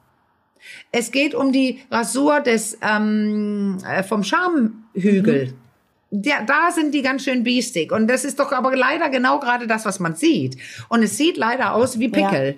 [0.92, 5.55] Es geht um die Rasur des ähm, äh, vom Schamhügel.
[6.11, 7.92] Der, da sind die ganz schön biestig.
[7.92, 10.57] Und das ist doch aber leider genau gerade das, was man sieht.
[10.88, 12.57] Und es sieht leider aus wie Pickel.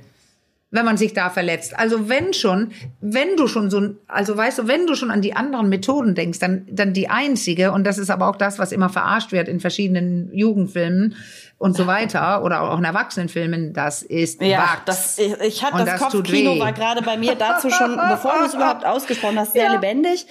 [0.71, 1.79] Wenn man sich da verletzt.
[1.79, 5.35] Also wenn schon, wenn du schon so, also weißt du, wenn du schon an die
[5.35, 8.91] anderen Methoden denkst, dann, dann die einzige, und das ist aber auch das, was immer
[8.91, 11.17] verarscht wird in verschiedenen Jugendfilmen
[11.57, 14.83] und so weiter, oder auch in Erwachsenenfilmen, das ist Ja, Wachs.
[14.85, 18.45] das, ich, ich hatte das, das Kopfkino war gerade bei mir dazu schon, bevor du
[18.45, 20.27] es überhaupt ausgesprochen hast, sehr lebendig.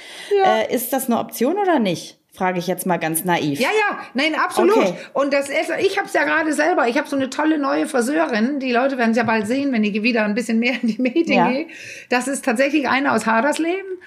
[0.45, 2.19] Äh, ist das eine Option oder nicht?
[2.38, 3.60] Frage ich jetzt mal ganz naiv.
[3.60, 4.78] Ja, ja, nein, absolut.
[4.78, 4.93] Okay.
[5.13, 6.88] Und das ist, ich habe es ja gerade selber.
[6.88, 8.60] Ich habe so eine tolle neue Friseurin.
[8.60, 11.02] Die Leute werden es ja bald sehen, wenn ich wieder ein bisschen mehr in die
[11.02, 11.50] Medien Ja.
[11.50, 11.67] gehe.
[12.10, 13.97] Das ist tatsächlich eine aus Hadersleben.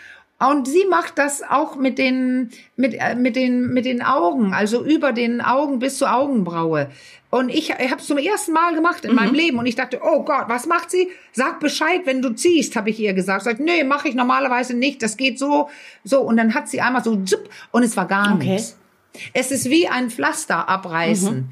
[0.49, 4.83] Und sie macht das auch mit den, mit, äh, mit den, mit den Augen, also
[4.83, 6.89] über den Augen bis zur Augenbraue.
[7.29, 9.17] Und ich, ich habe es zum ersten Mal gemacht in mhm.
[9.17, 11.09] meinem Leben und ich dachte, oh Gott, was macht sie?
[11.33, 13.45] Sag Bescheid, wenn du ziehst, habe ich ihr gesagt.
[13.45, 15.03] Sagt, nee, mache ich normalerweise nicht.
[15.03, 15.69] Das geht so,
[16.05, 16.23] so.
[16.23, 18.53] Und dann hat sie einmal so zup, und es war gar okay.
[18.53, 18.79] nichts.
[19.35, 21.49] Es ist wie ein Pflaster abreißen mhm.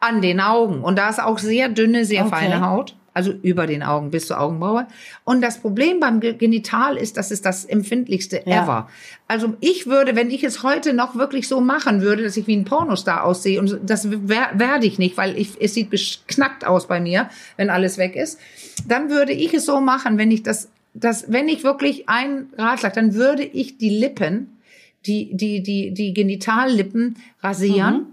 [0.00, 2.36] an den Augen und da ist auch sehr dünne, sehr okay.
[2.36, 4.86] feine Haut also über den Augen bis zur Augenbraue.
[5.22, 8.64] Und das Problem beim Genital ist, das ist das empfindlichste ja.
[8.64, 8.90] ever.
[9.28, 12.56] Also ich würde, wenn ich es heute noch wirklich so machen würde, dass ich wie
[12.56, 17.00] ein Pornostar aussehe, und das werde ich nicht, weil ich, es sieht beknackt aus bei
[17.00, 18.38] mir, wenn alles weg ist,
[18.86, 22.94] dann würde ich es so machen, wenn ich das, das, wenn ich wirklich ein Ratschlag,
[22.94, 24.58] dann würde ich die Lippen,
[25.06, 27.94] die, die, die, die Genitallippen rasieren.
[27.94, 28.06] Mhm.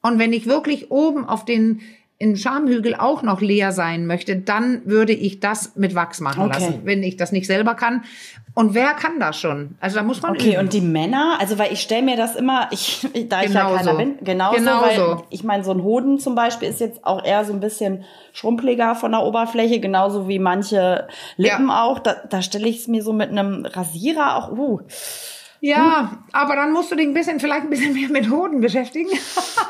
[0.00, 1.80] Und wenn ich wirklich oben auf den
[2.22, 6.52] in Schamhügel auch noch leer sein möchte, dann würde ich das mit Wachs machen okay.
[6.52, 8.04] lassen, wenn ich das nicht selber kann.
[8.54, 9.76] Und wer kann das schon?
[9.80, 10.60] Also da muss man Okay, üben.
[10.60, 13.92] und die Männer, also weil ich stelle mir das immer, ich da ich ja keiner
[13.92, 13.96] so.
[13.96, 15.24] bin, genauso, genau weil so.
[15.30, 18.94] ich meine, so ein Hoden zum Beispiel ist jetzt auch eher so ein bisschen schrumpeliger
[18.94, 21.82] von der Oberfläche, genauso wie manche Lippen ja.
[21.82, 21.98] auch.
[21.98, 24.80] Da, da stelle ich es mir so mit einem Rasierer auch, uh,
[25.64, 26.18] ja, hm.
[26.32, 29.10] aber dann musst du dich ein bisschen, vielleicht ein bisschen mehr mit Hoden beschäftigen.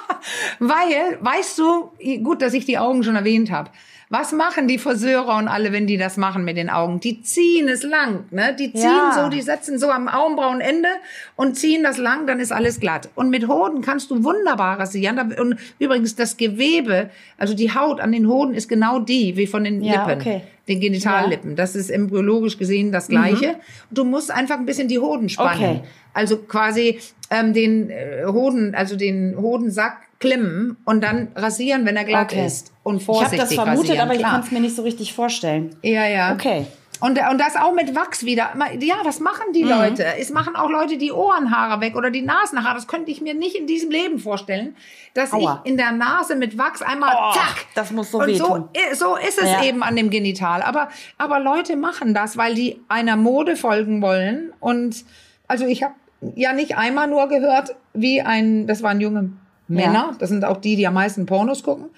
[0.58, 3.70] Weil, weißt du, gut, dass ich die Augen schon erwähnt habe.
[4.12, 7.00] Was machen die Friseure und alle, wenn die das machen mit den Augen?
[7.00, 8.54] Die ziehen es lang, ne?
[8.54, 9.18] Die ziehen ja.
[9.18, 10.90] so, die setzen so am Augenbrauenende
[11.34, 13.08] und ziehen das lang, dann ist alles glatt.
[13.14, 15.18] Und mit Hoden kannst du wunderbar rasieren.
[15.40, 19.64] Und übrigens das Gewebe, also die Haut an den Hoden ist genau die wie von
[19.64, 20.20] den ja, Lippen.
[20.20, 20.42] Okay.
[20.68, 21.52] Den Genitallippen.
[21.52, 21.56] Ja.
[21.56, 23.52] Das ist embryologisch gesehen das Gleiche.
[23.52, 23.94] Mhm.
[23.94, 25.78] Du musst einfach ein bisschen die Hoden spannen.
[25.78, 25.80] Okay.
[26.12, 26.98] Also quasi
[27.30, 32.46] ähm, den äh, Hoden, also den Hodensack klimmen und dann rasieren, wenn er glatt okay.
[32.46, 32.72] ist.
[32.84, 35.76] Und vorsichtig Ich habe das vermutet, aber ich kann es mir nicht so richtig vorstellen.
[35.82, 36.32] Ja, ja.
[36.32, 36.66] Okay.
[37.00, 38.50] Und, und das auch mit Wachs wieder.
[38.78, 39.70] Ja, das machen die mhm.
[39.70, 40.06] Leute.
[40.20, 42.76] Es machen auch Leute die Ohrenhaare weg oder die Nasenhaare.
[42.76, 44.76] Das könnte ich mir nicht in diesem Leben vorstellen,
[45.12, 45.62] dass Aua.
[45.64, 47.66] ich in der Nase mit Wachs einmal oh, zack.
[47.74, 48.68] Das muss so und wehtun.
[48.92, 49.64] So, so ist es ja.
[49.64, 50.62] eben an dem Genital.
[50.62, 54.52] Aber, aber Leute machen das, weil die einer Mode folgen wollen.
[54.60, 55.04] Und
[55.48, 55.94] also ich habe
[56.36, 59.24] ja nicht einmal nur gehört, wie ein, das war ein junger
[59.72, 60.16] Männer, ja.
[60.18, 61.90] das sind auch die, die am meisten Pornos gucken,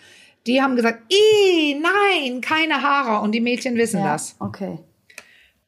[0.47, 3.23] die haben gesagt, Ih, nein, keine Haare.
[3.23, 4.37] Und die Mädchen wissen ja, das.
[4.39, 4.79] Okay.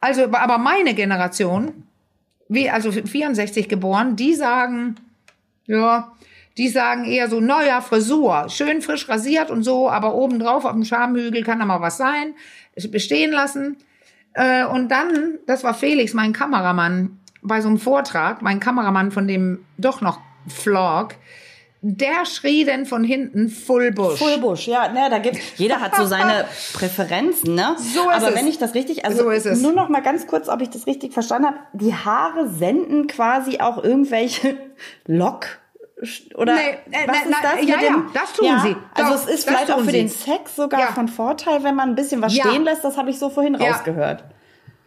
[0.00, 1.84] Also, aber meine Generation,
[2.48, 4.96] wie, also 64 geboren, die sagen,
[5.66, 6.12] ja,
[6.58, 10.84] die sagen eher so, neuer Frisur, schön frisch rasiert und so, aber obendrauf auf dem
[10.84, 12.34] Schamhügel kann da mal was sein,
[12.90, 13.76] bestehen lassen.
[14.32, 19.28] Äh, und dann, das war Felix, mein Kameramann, bei so einem Vortrag, mein Kameramann von
[19.28, 21.14] dem doch noch Vlog,
[21.82, 24.18] der schrie denn von hinten Full Bush.
[24.18, 27.76] Full Bush, ja, ne, da gibt jeder hat so seine Präferenzen, ne?
[27.78, 28.34] So ist Aber es.
[28.34, 29.60] wenn ich das richtig, also so ist es.
[29.60, 33.60] nur noch mal ganz kurz, ob ich das richtig verstanden habe, die Haare senden quasi
[33.60, 34.56] auch irgendwelche
[35.06, 35.46] Lock
[36.34, 36.60] oder nee,
[36.90, 37.66] äh, was ist das?
[37.66, 38.76] Ja, ja, das tun ja, sie.
[38.92, 39.92] Also Doch, es ist vielleicht auch für sie.
[39.92, 40.86] den Sex sogar ja.
[40.88, 42.84] von Vorteil, wenn man ein bisschen was stehen lässt.
[42.84, 44.24] Das habe ich so vorhin rausgehört.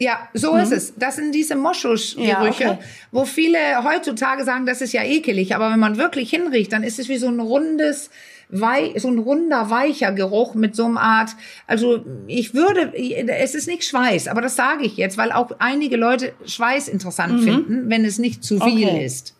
[0.01, 0.61] Ja, so mhm.
[0.61, 0.93] ist es.
[0.95, 2.77] Das sind diese Moschusgerüche, ja, okay.
[3.11, 5.53] wo viele heutzutage sagen, das ist ja ekelig.
[5.53, 8.09] Aber wenn man wirklich hinriecht, dann ist es wie so ein rundes,
[8.47, 11.31] wei so ein runder, weicher Geruch mit so einer Art.
[11.67, 15.97] Also ich würde, es ist nicht Schweiß, aber das sage ich jetzt, weil auch einige
[15.97, 17.43] Leute Schweiß interessant mhm.
[17.43, 19.05] finden, wenn es nicht zu viel okay.
[19.05, 19.35] ist.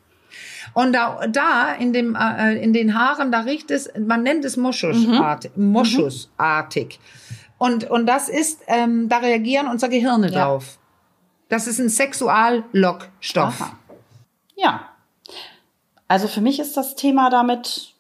[0.73, 4.57] Und da, da in dem, äh, in den Haaren, da riecht es, man nennt es
[4.57, 5.51] Moschusartig.
[5.55, 5.71] Mhm.
[5.71, 6.99] Moschusartig.
[7.59, 10.45] Und, und das ist, ähm, da reagieren unsere Gehirne ja.
[10.45, 10.79] drauf.
[11.49, 13.71] Das ist ein Sexuallockstoff.
[14.55, 14.89] Ja.
[16.07, 17.93] Also für mich ist das Thema damit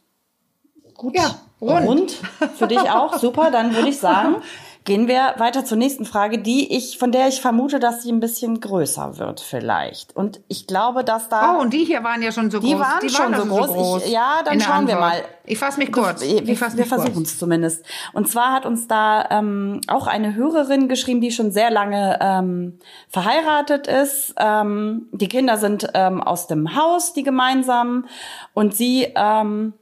[0.95, 1.85] gut ja, rund.
[1.85, 2.11] rund.
[2.57, 3.51] Für dich auch, super.
[3.51, 4.37] Dann würde ich sagen,
[4.89, 8.19] Gehen wir weiter zur nächsten Frage, die ich, von der ich vermute, dass sie ein
[8.19, 10.15] bisschen größer wird vielleicht.
[10.15, 11.57] Und ich glaube, dass da.
[11.57, 12.79] Oh, und die hier waren ja schon so die groß.
[12.79, 13.67] Waren die waren schon so groß.
[13.67, 15.21] Groß ich, ja, dann schauen wir mal.
[15.45, 16.23] Ich fasse mich kurz.
[16.23, 17.85] Ich, wir, wir versuchen es zumindest.
[18.13, 22.79] Und zwar hat uns da ähm, auch eine Hörerin geschrieben, die schon sehr lange ähm,
[23.09, 24.33] verheiratet ist.
[24.37, 28.07] Ähm, die Kinder sind ähm, aus dem Haus, die gemeinsamen.
[28.55, 29.73] Und sie ähm,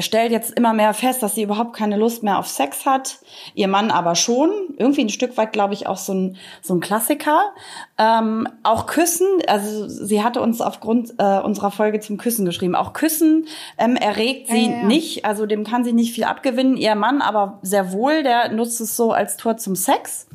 [0.00, 3.18] stellt jetzt immer mehr fest, dass sie überhaupt keine Lust mehr auf Sex hat.
[3.54, 4.50] Ihr Mann aber schon.
[4.78, 7.52] Irgendwie ein Stück weit, glaube ich, auch so ein, so ein Klassiker.
[7.98, 12.74] Ähm, auch Küssen, also sie hatte uns aufgrund äh, unserer Folge zum Küssen geschrieben.
[12.74, 13.46] Auch Küssen
[13.78, 14.84] ähm, erregt sie ja, ja.
[14.84, 16.76] nicht, also dem kann sie nicht viel abgewinnen.
[16.76, 20.26] Ihr Mann aber sehr wohl, der nutzt es so als Tor zum Sex.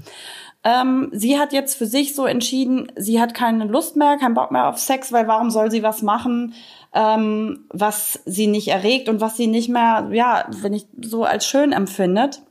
[0.63, 4.51] Ähm, sie hat jetzt für sich so entschieden, sie hat keine Lust mehr, keinen Bock
[4.51, 6.53] mehr auf Sex, weil warum soll sie was machen,
[6.93, 11.45] ähm, was sie nicht erregt und was sie nicht mehr, ja, wenn ich so als
[11.45, 12.41] schön empfindet.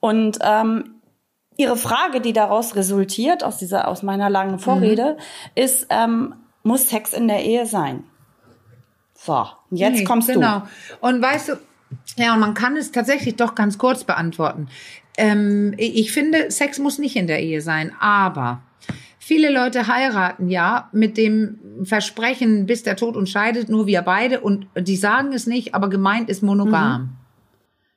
[0.00, 1.00] Und ähm,
[1.60, 5.62] Ihre Frage, die daraus resultiert, aus dieser, aus meiner langen Vorrede, mhm.
[5.62, 8.04] ist, ähm, muss Sex in der Ehe sein?
[9.14, 10.60] So, jetzt nee, kommst genau.
[10.60, 11.06] du.
[11.06, 11.52] Und weißt du,
[12.16, 14.68] ja, und man kann es tatsächlich doch ganz kurz beantworten.
[15.18, 18.62] Ähm, ich finde, Sex muss nicht in der Ehe sein, aber
[19.30, 24.40] viele Leute heiraten ja mit dem Versprechen, bis der Tod uns scheidet, nur wir beide.
[24.40, 27.02] Und die sagen es nicht, aber gemeint ist monogam.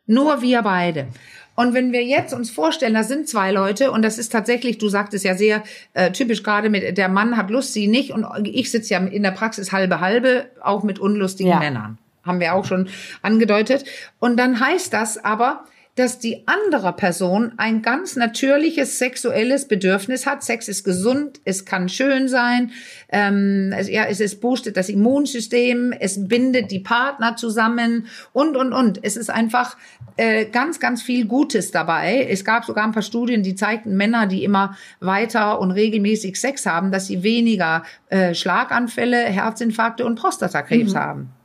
[0.05, 0.13] Mhm.
[0.13, 1.07] Nur wir beide.
[1.55, 4.89] Und wenn wir jetzt uns vorstellen, da sind zwei Leute und das ist tatsächlich, du
[4.89, 8.69] sagtest ja sehr äh, typisch gerade mit, der Mann hat Lust, sie nicht und ich
[8.69, 11.57] sitze ja in der Praxis halbe halbe, auch mit unlustigen ja.
[11.57, 11.97] Männern.
[12.21, 12.89] Haben wir auch schon
[13.23, 13.85] angedeutet.
[14.19, 15.63] Und dann heißt das aber,
[15.95, 20.43] dass die andere Person ein ganz natürliches sexuelles Bedürfnis hat.
[20.43, 22.71] Sex ist gesund, es kann schön sein,
[23.09, 28.73] ähm, es, ja, es ist boostet das Immunsystem, es bindet die Partner zusammen und und
[28.73, 28.99] und.
[29.03, 29.77] Es ist einfach
[30.17, 32.27] äh, ganz ganz viel Gutes dabei.
[32.27, 36.65] Es gab sogar ein paar Studien, die zeigten Männer, die immer weiter und regelmäßig Sex
[36.65, 40.97] haben, dass sie weniger äh, Schlaganfälle, Herzinfarkte und Prostatakrebs mhm.
[40.97, 41.42] haben.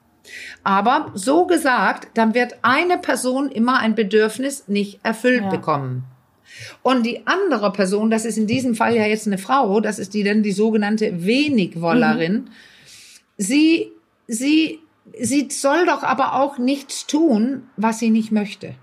[0.64, 5.48] Aber so gesagt, dann wird eine Person immer ein Bedürfnis nicht erfüllt ja.
[5.48, 6.04] bekommen.
[6.82, 10.14] Und die andere Person, das ist in diesem Fall ja jetzt eine Frau, das ist
[10.14, 12.32] die dann die sogenannte Wenigwollerin.
[12.32, 12.48] Mhm.
[13.36, 13.92] Sie,
[14.26, 14.80] sie,
[15.20, 18.74] sie soll doch aber auch nichts tun, was sie nicht möchte.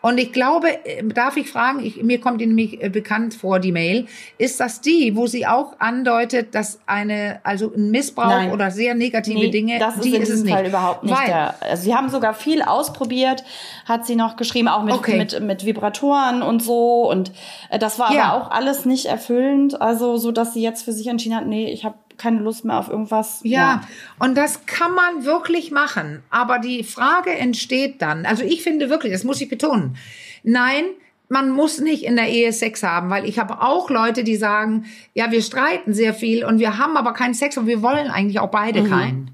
[0.00, 3.58] Und ich glaube, äh, darf ich fragen, ich, mir kommt Ihnen nämlich äh, bekannt vor,
[3.58, 4.06] die Mail,
[4.38, 8.52] ist das die, wo sie auch andeutet, dass eine, also ein Missbrauch Nein.
[8.52, 11.16] oder sehr negative nee, Dinge, das ist die in ist diesem Fall überhaupt nicht.
[11.16, 13.44] Weil, der, also sie haben sogar viel ausprobiert,
[13.86, 15.16] hat sie noch geschrieben, auch mit, okay.
[15.16, 17.10] mit, mit Vibratoren und so.
[17.10, 17.32] Und
[17.68, 18.24] äh, das war ja.
[18.24, 21.70] aber auch alles nicht erfüllend, also so, dass sie jetzt für sich entschieden hat, nee,
[21.70, 23.40] ich habe keine Lust mehr auf irgendwas.
[23.42, 23.82] Ja, ja,
[24.18, 26.22] und das kann man wirklich machen.
[26.30, 29.96] Aber die Frage entsteht dann, also ich finde wirklich, das muss ich betonen,
[30.42, 30.84] nein,
[31.28, 34.86] man muss nicht in der Ehe Sex haben, weil ich habe auch Leute, die sagen,
[35.14, 38.40] ja, wir streiten sehr viel und wir haben aber keinen Sex und wir wollen eigentlich
[38.40, 38.90] auch beide mhm.
[38.90, 39.30] keinen.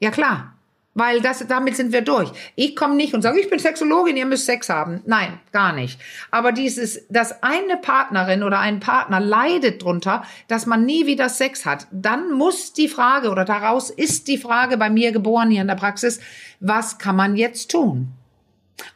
[0.00, 0.54] Ja klar.
[0.98, 2.32] Weil das, damit sind wir durch.
[2.56, 5.00] Ich komme nicht und sage, ich bin Sexologin, ihr müsst Sex haben.
[5.06, 6.00] Nein, gar nicht.
[6.32, 11.64] Aber dieses, dass eine Partnerin oder ein Partner leidet drunter, dass man nie wieder Sex
[11.64, 15.68] hat, dann muss die Frage oder daraus ist die Frage bei mir geboren hier in
[15.68, 16.18] der Praxis,
[16.58, 18.17] was kann man jetzt tun?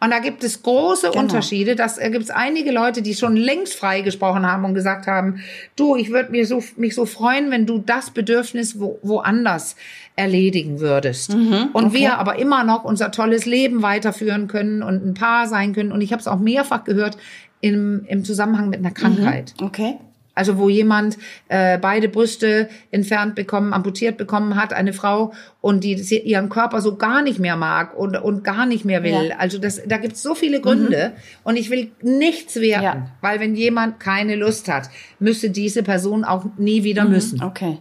[0.01, 1.23] Und da gibt es große genau.
[1.23, 1.77] Unterschiede.
[1.77, 5.41] Das äh, gibt es einige Leute, die schon längst freigesprochen haben und gesagt haben,
[5.77, 9.77] du, ich würde mir so, mich so freuen, wenn du das Bedürfnis wo, woanders
[10.17, 11.35] erledigen würdest.
[11.35, 11.95] Mhm, und okay.
[11.95, 15.93] wir aber immer noch unser tolles Leben weiterführen können und ein Paar sein können.
[15.93, 17.17] Und ich habe es auch mehrfach gehört
[17.61, 19.55] im, im Zusammenhang mit einer Krankheit.
[19.59, 19.95] Mhm, okay.
[20.35, 21.19] Also wo jemand
[21.49, 26.97] äh, beide Brüste entfernt bekommen, amputiert bekommen hat, eine Frau und die ihren Körper so
[26.97, 29.29] gar nicht mehr mag und, und gar nicht mehr will.
[29.29, 29.37] Ja.
[29.37, 31.21] Also das, da gibt's so viele Gründe mhm.
[31.45, 33.11] und ich will nichts werten, ja.
[33.21, 37.11] weil wenn jemand keine Lust hat, müsste diese Person auch nie wieder mhm.
[37.11, 37.43] müssen.
[37.43, 37.79] Okay.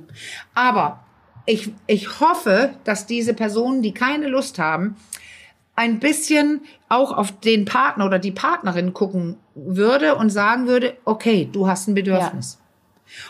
[0.53, 1.05] Aber
[1.45, 4.95] ich, ich hoffe, dass diese Personen, die keine Lust haben,
[5.81, 11.49] ein bisschen auch auf den Partner oder die Partnerin gucken würde und sagen würde, okay,
[11.51, 12.59] du hast ein Bedürfnis.
[12.59, 12.61] Ja.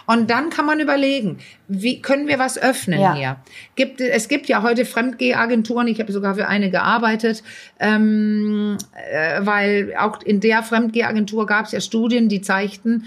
[0.06, 3.16] Und dann kann man überlegen, wie können wir was öffnen ja.
[3.16, 3.38] hier?
[3.76, 7.42] Gibt, es gibt ja heute Fremdgehagenturen, ich habe sogar für eine gearbeitet,
[7.80, 8.78] ähm,
[9.12, 13.06] äh, weil auch in der Fremdgehagentur gab es ja Studien, die zeigten,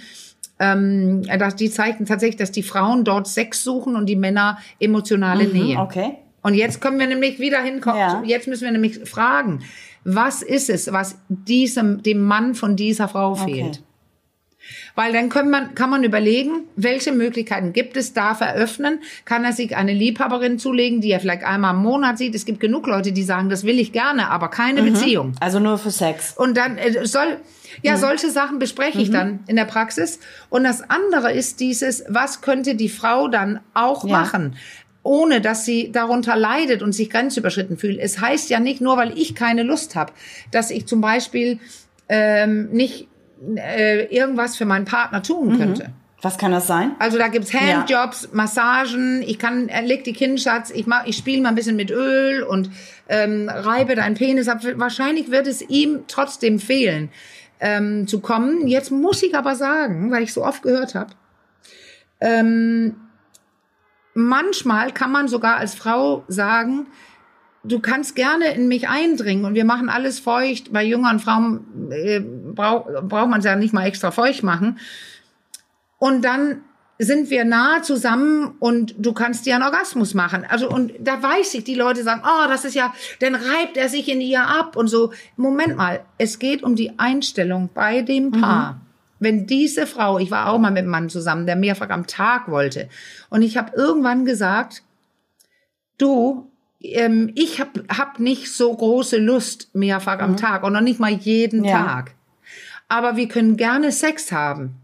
[0.58, 5.44] ähm, dass die zeigten tatsächlich, dass die Frauen dort Sex suchen und die Männer emotionale
[5.44, 5.78] mhm, Nähe.
[5.78, 6.16] Okay.
[6.44, 7.98] Und jetzt können wir nämlich wieder hinkommen.
[7.98, 8.22] Ja.
[8.24, 9.64] Jetzt müssen wir nämlich fragen,
[10.04, 13.76] was ist es, was diesem, dem Mann von dieser Frau fehlt?
[13.76, 13.84] Okay.
[14.94, 19.44] Weil dann kann man, kann man überlegen, welche Möglichkeiten gibt es, darf er öffnen, kann
[19.44, 22.34] er sich eine Liebhaberin zulegen, die er vielleicht einmal im Monat sieht.
[22.34, 24.92] Es gibt genug Leute, die sagen, das will ich gerne, aber keine mhm.
[24.92, 25.32] Beziehung.
[25.40, 26.34] Also nur für Sex.
[26.36, 27.38] Und dann äh, soll,
[27.82, 28.00] ja, mhm.
[28.00, 29.14] solche Sachen bespreche ich mhm.
[29.14, 30.20] dann in der Praxis.
[30.50, 34.18] Und das andere ist dieses, was könnte die Frau dann auch ja.
[34.18, 34.56] machen?
[35.04, 38.00] Ohne dass sie darunter leidet und sich grenzüberschritten fühlt.
[38.00, 40.12] Es heißt ja nicht nur, weil ich keine Lust habe,
[40.50, 41.60] dass ich zum Beispiel
[42.08, 43.06] ähm, nicht
[43.54, 45.58] äh, irgendwas für meinen Partner tun mhm.
[45.58, 45.90] könnte.
[46.22, 46.92] Was kann das sein?
[46.98, 48.28] Also da gibt's Handjobs, ja.
[48.32, 51.90] Massagen, ich kann, er legt die Kinnschatz, ich mach, ich spiele mal ein bisschen mit
[51.90, 52.70] Öl und
[53.10, 54.60] ähm, reibe deinen Penis ab.
[54.76, 57.10] Wahrscheinlich wird es ihm trotzdem fehlen
[57.60, 58.66] ähm, zu kommen.
[58.68, 61.10] Jetzt muss ich aber sagen, weil ich so oft gehört habe,
[62.22, 62.96] ähm,
[64.14, 66.86] manchmal kann man sogar als Frau sagen,
[67.64, 70.72] du kannst gerne in mich eindringen und wir machen alles feucht.
[70.72, 74.78] Bei jüngeren Frauen äh, brauch, braucht man es ja nicht mal extra feucht machen.
[75.98, 76.62] Und dann
[76.98, 80.44] sind wir nah zusammen und du kannst dir einen Orgasmus machen.
[80.48, 83.88] Also und da weiß ich, die Leute sagen, oh, das ist ja, dann reibt er
[83.88, 85.12] sich in ihr ab und so.
[85.36, 88.74] Moment mal, es geht um die Einstellung bei dem Paar.
[88.74, 88.80] Mhm.
[89.18, 92.50] Wenn diese Frau, ich war auch mal mit einem Mann zusammen, der mehrfach am Tag
[92.50, 92.88] wollte
[93.30, 94.82] und ich habe irgendwann gesagt,
[95.98, 96.50] du,
[96.80, 100.24] ähm, ich hab, hab nicht so große Lust mehrfach mhm.
[100.24, 101.82] am Tag und noch nicht mal jeden ja.
[101.82, 102.14] Tag.
[102.88, 104.76] Aber wir können gerne Sex haben.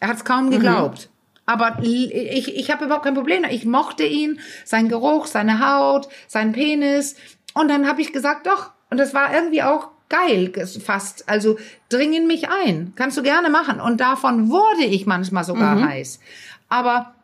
[0.00, 0.50] Er hat es kaum mhm.
[0.50, 1.08] geglaubt.
[1.08, 1.20] Mhm.
[1.46, 3.44] Aber ich, ich habe überhaupt kein Problem.
[3.50, 7.16] Ich mochte ihn, sein Geruch, seine Haut, sein Penis.
[7.54, 8.70] Und dann habe ich gesagt, doch.
[8.88, 10.52] Und das war irgendwie auch geil
[10.84, 11.26] fast.
[11.28, 11.56] Also
[11.88, 12.92] dring in mich ein.
[12.96, 13.80] Kannst du gerne machen.
[13.80, 15.88] Und davon wurde ich manchmal sogar mhm.
[15.88, 16.20] heiß.
[16.68, 17.14] Aber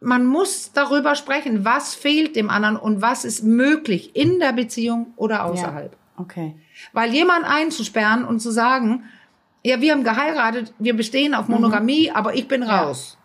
[0.00, 5.14] man muss darüber sprechen, was fehlt dem anderen und was ist möglich in der Beziehung
[5.16, 5.92] oder außerhalb.
[5.92, 5.98] Ja.
[6.16, 6.54] Okay.
[6.92, 9.04] Weil jemand einzusperren und zu sagen,
[9.64, 12.16] ja, wir haben geheiratet, wir bestehen auf Monogamie, mhm.
[12.16, 13.16] aber ich bin raus.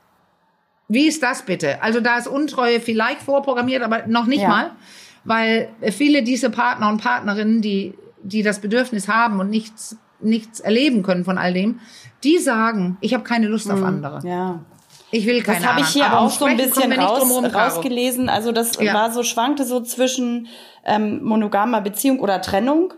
[0.87, 1.83] Wie ist das bitte?
[1.83, 4.47] Also da ist Untreue vielleicht vorprogrammiert, aber noch nicht ja.
[4.47, 4.71] mal,
[5.23, 11.03] weil viele diese Partner und Partnerinnen, die die das Bedürfnis haben und nichts nichts erleben
[11.03, 11.79] können von all dem,
[12.23, 14.27] die sagen, ich habe keine Lust auf hm, andere.
[14.27, 14.59] Ja.
[15.11, 18.29] Ich will keine Das habe ich hier Aber auch so ein bisschen raus, rausgelesen.
[18.29, 18.93] Also das ja.
[18.93, 20.47] war so, schwankte so zwischen
[20.85, 22.93] ähm, monogamer Beziehung oder Trennung.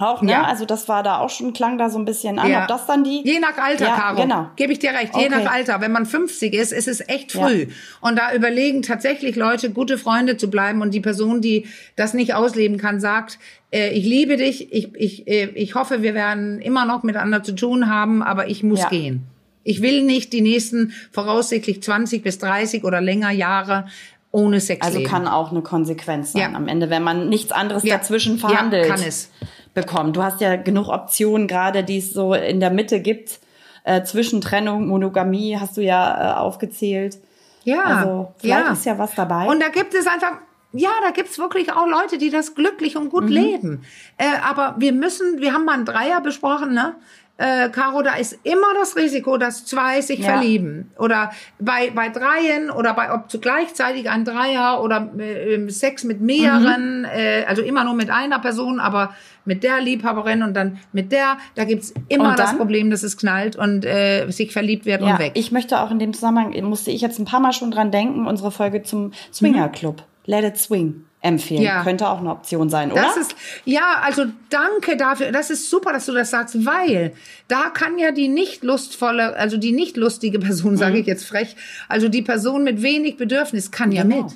[0.00, 0.32] Auch, ne?
[0.32, 0.44] Ja.
[0.44, 2.50] Also das war da auch schon, klang da so ein bisschen an.
[2.50, 2.62] Ja.
[2.62, 3.22] Ob das dann die.
[3.22, 4.22] Je nach Alter, ja, Caro.
[4.22, 4.46] Genau.
[4.56, 5.14] Gebe ich dir recht.
[5.14, 5.82] Je nach Alter.
[5.82, 7.64] Wenn man 50 ist, ist es echt früh.
[7.64, 7.66] Ja.
[8.00, 10.80] Und da überlegen tatsächlich Leute, gute Freunde zu bleiben.
[10.80, 13.38] Und die Person, die das nicht ausleben kann, sagt,
[13.70, 17.52] äh, ich liebe dich, ich, ich, äh, ich hoffe, wir werden immer noch miteinander zu
[17.54, 19.26] tun haben, aber ich muss gehen.
[19.64, 23.86] Ich will nicht die nächsten voraussichtlich 20 bis 30 oder länger Jahre
[24.32, 25.10] ohne Sex Also leben.
[25.10, 28.86] kann auch eine Konsequenz sein am Ende, wenn man nichts anderes dazwischen verhandelt.
[28.86, 29.30] Ja, kann es
[29.74, 30.12] bekommen.
[30.12, 33.40] Du hast ja genug Optionen, gerade die es so in der Mitte gibt.
[33.84, 37.18] Äh, zwischen Trennung, Monogamie hast du ja äh, aufgezählt.
[37.64, 37.82] Ja.
[37.84, 38.72] Also vielleicht ja.
[38.72, 39.46] ist ja was dabei.
[39.46, 40.38] Und da gibt es einfach,
[40.72, 43.30] ja, da gibt's wirklich auch Leute, die das glücklich und gut mhm.
[43.30, 43.84] leben.
[44.16, 46.96] Äh, aber wir müssen, wir haben mal einen Dreier besprochen, ne?
[47.40, 50.26] äh, Caro, da ist immer das Risiko, dass zwei sich ja.
[50.26, 50.90] verlieben.
[50.98, 56.20] Oder bei, bei Dreien oder bei ob zu gleichzeitig ein Dreier oder äh, Sex mit
[56.20, 57.04] mehreren, mhm.
[57.06, 59.14] äh, also immer nur mit einer Person, aber
[59.46, 63.56] mit der Liebhaberin und dann mit der, da gibt's immer das Problem, dass es knallt
[63.56, 65.32] und äh, sich verliebt wird ja, und weg.
[65.34, 68.26] Ich möchte auch in dem Zusammenhang, musste ich jetzt ein paar Mal schon dran denken,
[68.26, 69.96] unsere Folge zum Swinger Club.
[69.96, 70.02] Mhm.
[70.26, 71.62] Let it swing empfehlen.
[71.62, 71.82] Ja.
[71.82, 73.02] Könnte auch eine Option sein, oder?
[73.02, 75.32] Das ist, ja, also danke dafür.
[75.32, 77.12] Das ist super, dass du das sagst, weil
[77.48, 81.00] da kann ja die nicht lustvolle, also die nicht lustige Person, sage mhm.
[81.00, 81.56] ich jetzt frech,
[81.88, 84.16] also die Person mit wenig Bedürfnis kann genau.
[84.16, 84.32] ja mit.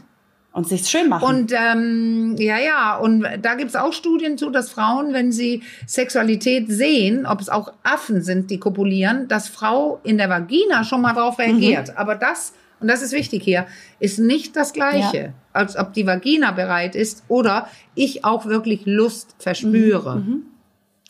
[0.53, 1.25] Und sich's schön machen.
[1.25, 6.67] Und ähm, ja, ja, und da gibt's auch Studien zu, dass Frauen, wenn sie Sexualität
[6.69, 11.13] sehen, ob es auch Affen sind, die kopulieren, dass Frau in der Vagina schon mal
[11.13, 11.89] drauf reagiert.
[11.89, 11.97] Mhm.
[11.97, 12.53] Aber das
[12.85, 13.67] und das ist wichtig hier,
[13.99, 15.33] ist nicht das Gleiche, ja.
[15.55, 20.17] als ob die Vagina bereit ist oder ich auch wirklich Lust verspüre.
[20.17, 20.27] Mhm.
[20.27, 20.43] mhm.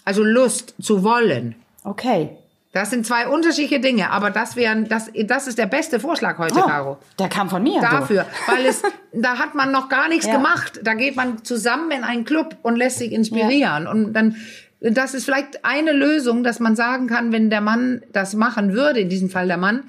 [0.05, 1.57] Also Lust zu wollen.
[1.83, 2.37] Okay.
[2.73, 6.59] Das sind zwei unterschiedliche Dinge, aber das wären, das, das ist der beste Vorschlag heute,
[6.59, 6.99] oh, Caro.
[7.19, 7.81] Der kam von mir.
[7.81, 8.53] Dafür, du.
[8.53, 8.83] weil es,
[9.13, 10.37] da hat man noch gar nichts ja.
[10.37, 10.79] gemacht.
[10.85, 13.85] Da geht man zusammen in einen Club und lässt sich inspirieren.
[13.85, 13.91] Ja.
[13.91, 14.37] Und dann,
[14.81, 19.01] das ist vielleicht eine Lösung, dass man sagen kann, wenn der Mann das machen würde,
[19.01, 19.85] in diesem Fall der Mann,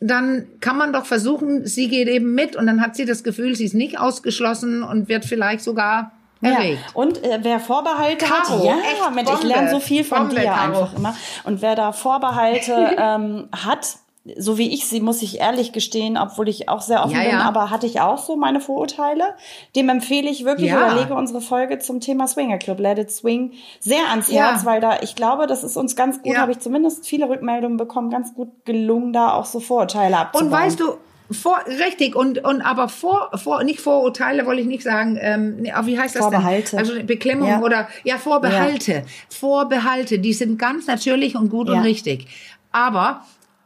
[0.00, 3.54] dann kann man doch versuchen, sie geht eben mit und dann hat sie das Gefühl,
[3.54, 6.80] sie ist nicht ausgeschlossen und wird vielleicht sogar erregt.
[6.86, 6.90] Ja.
[6.94, 10.36] Und äh, wer Vorbehalte Caro, hat, ja, echt Mensch, ich lerne so viel von Bombe,
[10.36, 10.62] dir Caro.
[10.62, 11.16] einfach immer.
[11.44, 13.96] Und wer da Vorbehalte ähm, hat,
[14.36, 17.30] so wie ich sie, muss ich ehrlich gestehen, obwohl ich auch sehr offen ja, bin,
[17.30, 17.40] ja.
[17.40, 19.34] aber hatte ich auch so meine Vorurteile.
[19.74, 20.76] Dem empfehle ich wirklich ja.
[20.76, 24.80] oder lege unsere Folge zum Thema Swinger Club, Let It Swing, sehr ans Herz, weil
[24.80, 28.34] da, ich glaube, das ist uns ganz gut, habe ich zumindest viele Rückmeldungen bekommen, ganz
[28.34, 30.52] gut gelungen, da auch so Vorurteile abzubauen.
[30.52, 30.96] Und weißt du,
[31.32, 35.98] vor, richtig, und, und aber vor, vor, nicht Vorurteile wollte ich nicht sagen, ähm, wie
[35.98, 36.70] heißt das Vorbehalte.
[36.72, 36.78] denn?
[36.80, 37.60] Also Beklemmung ja.
[37.60, 38.92] oder, ja, Vorbehalte.
[38.92, 39.02] Ja.
[39.28, 41.74] Vorbehalte, die sind ganz natürlich und gut ja.
[41.74, 42.26] und richtig.
[42.72, 43.22] Aber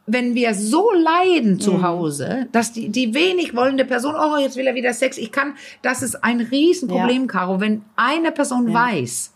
[0.07, 1.83] wenn wir so leiden zu mhm.
[1.83, 5.55] Hause, dass die, die wenig wollende Person, oh, jetzt will er wieder Sex, ich kann,
[5.81, 7.27] das ist ein Riesenproblem, ja.
[7.27, 7.59] Caro.
[7.59, 8.73] Wenn eine Person ja.
[8.73, 9.33] weiß,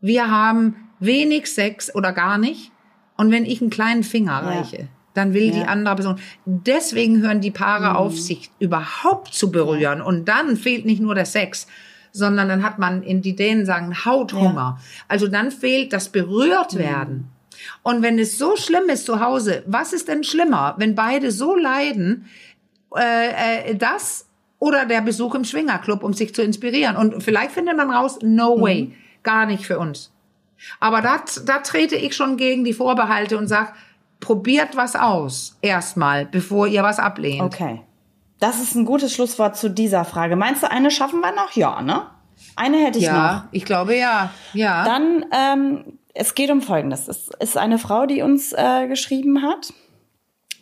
[0.00, 2.70] wir haben wenig Sex oder gar nicht,
[3.16, 4.48] und wenn ich einen kleinen Finger ja.
[4.48, 6.18] reiche, dann will die andere Person.
[6.46, 7.96] Deswegen hören die Paare mhm.
[7.96, 10.00] auf, sich überhaupt zu berühren.
[10.00, 11.66] Und dann fehlt nicht nur der Sex,
[12.12, 14.78] sondern dann hat man in die Dänen sagen Hauthunger.
[15.08, 16.78] Also dann fehlt das berührt mhm.
[17.84, 17.90] Mhm.
[17.90, 21.54] Und wenn es so schlimm ist zu Hause, was ist denn schlimmer, wenn beide so
[21.54, 22.26] leiden,
[22.96, 24.26] äh, äh, das
[24.58, 26.96] oder der Besuch im Schwingerclub, um sich zu inspirieren?
[26.96, 28.60] Und vielleicht findet man raus, no mhm.
[28.62, 30.12] way, gar nicht für uns.
[30.80, 33.74] Aber da, da trete ich schon gegen die Vorbehalte und sag,
[34.20, 35.58] probiert was aus.
[35.60, 37.42] Erstmal, bevor ihr was ablehnt.
[37.42, 37.82] Okay.
[38.38, 40.36] Das ist ein gutes Schlusswort zu dieser Frage.
[40.36, 41.52] Meinst du, eine schaffen wir noch?
[41.52, 42.06] Ja, ne?
[42.56, 43.44] Eine hätte ich ja, noch.
[43.52, 44.30] ich glaube ja.
[44.52, 44.84] Ja.
[44.84, 47.08] Dann, ähm, es geht um Folgendes.
[47.08, 49.72] Es ist eine Frau, die uns äh, geschrieben hat,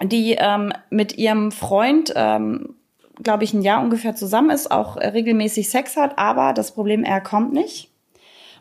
[0.03, 2.77] die ähm, mit ihrem Freund, ähm,
[3.23, 7.05] glaube ich, ein Jahr ungefähr zusammen ist, auch äh, regelmäßig Sex hat, aber das Problem,
[7.05, 7.91] er kommt nicht.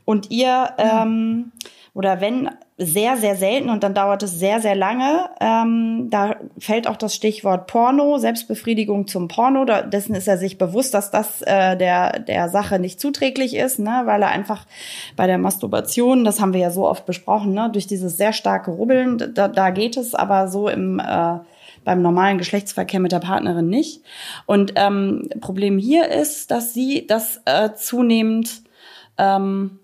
[0.05, 1.51] Und ihr, ähm,
[1.93, 5.29] oder wenn sehr, sehr selten und dann dauert es sehr, sehr lange.
[5.41, 9.65] Ähm, da fällt auch das Stichwort Porno, Selbstbefriedigung zum Porno.
[9.65, 13.79] Da, dessen ist er sich bewusst, dass das äh, der, der Sache nicht zuträglich ist,
[13.79, 14.03] ne?
[14.05, 14.65] weil er einfach
[15.17, 17.69] bei der Masturbation, das haben wir ja so oft besprochen, ne?
[17.71, 21.39] durch dieses sehr starke Rubbeln, da, da geht es aber so im äh,
[21.83, 24.03] beim normalen Geschlechtsverkehr mit der Partnerin nicht.
[24.45, 28.61] Und ähm, Problem hier ist, dass sie das äh, zunehmend
[29.17, 29.78] ähm,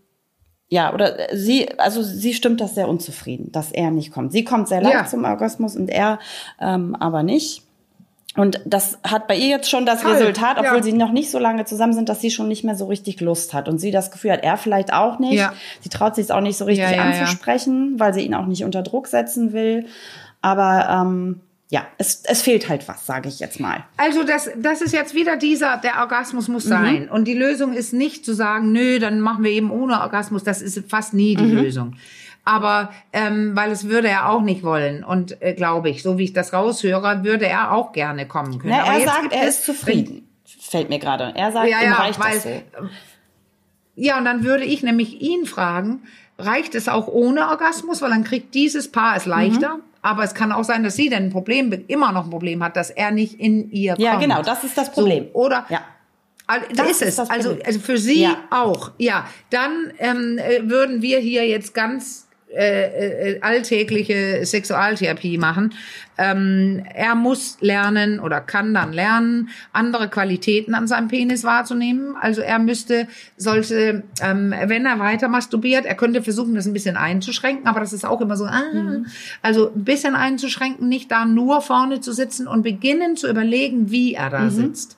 [0.69, 4.31] ja, oder sie, also sie stimmt das sehr unzufrieden, dass er nicht kommt.
[4.31, 5.05] Sie kommt sehr leicht ja.
[5.05, 6.19] zum Orgasmus und er
[6.59, 7.61] ähm, aber nicht.
[8.35, 10.13] Und das hat bei ihr jetzt schon das Toll.
[10.13, 10.83] Resultat, obwohl ja.
[10.83, 13.53] sie noch nicht so lange zusammen sind, dass sie schon nicht mehr so richtig Lust
[13.53, 13.69] hat.
[13.69, 15.35] Und sie das Gefühl hat, er vielleicht auch nicht.
[15.35, 15.53] Ja.
[15.79, 18.81] Sie traut sich es auch nicht so richtig anzusprechen, weil sie ihn auch nicht unter
[18.81, 19.85] Druck setzen will.
[20.41, 23.83] Aber ähm, ja, es, es fehlt halt was, sage ich jetzt mal.
[23.97, 26.69] Also das, das ist jetzt wieder dieser, der Orgasmus muss mhm.
[26.69, 27.09] sein.
[27.09, 30.43] Und die Lösung ist nicht zu sagen, nö, dann machen wir eben ohne Orgasmus.
[30.43, 31.57] Das ist fast nie die mhm.
[31.57, 31.95] Lösung.
[32.43, 35.03] Aber ähm, weil es würde er auch nicht wollen.
[35.03, 38.75] Und äh, glaube ich, so wie ich das raushöre, würde er auch gerne kommen können.
[38.77, 40.29] Na, er sagt, er ist zufrieden.
[40.45, 41.33] Fällt mir gerade.
[41.35, 42.49] Er sagt, ja, ja, ihm reicht weil, das so.
[43.95, 46.03] Ja, und dann würde ich nämlich ihn fragen,
[46.37, 48.03] reicht es auch ohne Orgasmus?
[48.03, 49.77] Weil dann kriegt dieses Paar es leichter.
[49.77, 49.81] Mhm.
[50.05, 52.77] Aber es kann auch sein, dass sie dann ein Problem, immer noch ein Problem hat,
[52.77, 54.05] dass er nicht in ihr kommt.
[54.05, 55.29] Ja, genau, das ist das Problem.
[55.33, 55.65] So, oder?
[55.67, 55.81] Ja.
[56.75, 57.17] Das ist es.
[57.17, 58.37] Ist also, also für sie ja.
[58.51, 58.91] auch.
[58.99, 62.24] Ja, dann ähm, äh, würden wir hier jetzt ganz
[62.55, 65.73] äh, äh, alltägliche Sexualtherapie machen.
[66.17, 72.15] Ähm, er muss lernen oder kann dann lernen, andere Qualitäten an seinem Penis wahrzunehmen.
[72.19, 76.95] Also er müsste sollte, ähm, wenn er weiter masturbiert, er könnte versuchen, das ein bisschen
[76.95, 79.07] einzuschränken, aber das ist auch immer so, ah, mhm.
[79.41, 84.13] also ein bisschen einzuschränken, nicht da nur vorne zu sitzen und beginnen zu überlegen, wie
[84.13, 84.51] er da mhm.
[84.51, 84.97] sitzt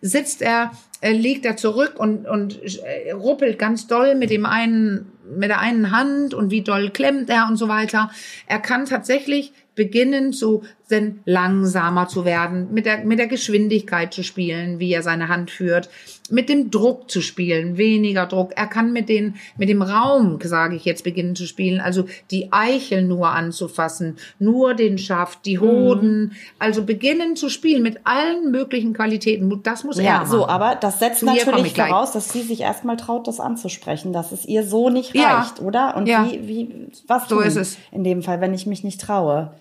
[0.00, 5.12] sitzt er, äh, liegt er zurück und, und äh, ruppelt ganz doll mit dem einen
[5.36, 8.10] mit der einen Hand und wie doll klemmt er und so weiter.
[8.46, 14.22] Er kann tatsächlich beginnen, so denn langsamer zu werden, mit der, mit der Geschwindigkeit zu
[14.22, 15.88] spielen, wie er seine Hand führt,
[16.30, 18.52] mit dem Druck zu spielen, weniger Druck.
[18.56, 22.52] Er kann mit den, mit dem Raum, sage ich jetzt, beginnen zu spielen, also die
[22.52, 26.32] Eichel nur anzufassen, nur den Schaft, die Hoden, mhm.
[26.58, 29.62] also beginnen zu spielen mit allen möglichen Qualitäten.
[29.62, 30.30] Das muss ja, er machen.
[30.30, 34.46] so, aber das setzt natürlich voraus, dass sie sich erstmal traut, das anzusprechen, dass es
[34.46, 35.64] ihr so nicht reicht, ja.
[35.64, 35.96] oder?
[35.96, 36.28] Und ja.
[36.30, 37.76] wie, wie, was so ist es.
[37.92, 39.52] in dem Fall, wenn ich mich nicht traue?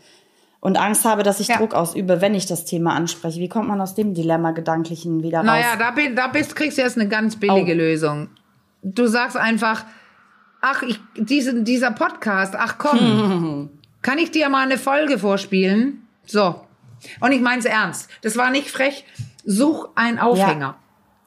[0.61, 1.57] Und Angst habe, dass ich ja.
[1.57, 3.39] Druck ausübe, wenn ich das Thema anspreche.
[3.39, 5.45] Wie kommt man aus dem Dilemma-Gedanklichen wieder raus?
[5.45, 7.77] Naja, da, da bist, kriegst du jetzt eine ganz billige oh.
[7.77, 8.29] Lösung.
[8.81, 9.85] Du sagst einfach,
[10.61, 13.69] ach, ich, diesen, dieser Podcast, ach komm,
[14.01, 16.05] kann ich dir mal eine Folge vorspielen?
[16.25, 16.61] So.
[17.21, 18.09] Und ich meine es ernst.
[18.21, 19.05] Das war nicht frech.
[19.45, 20.75] Such einen Aufhänger.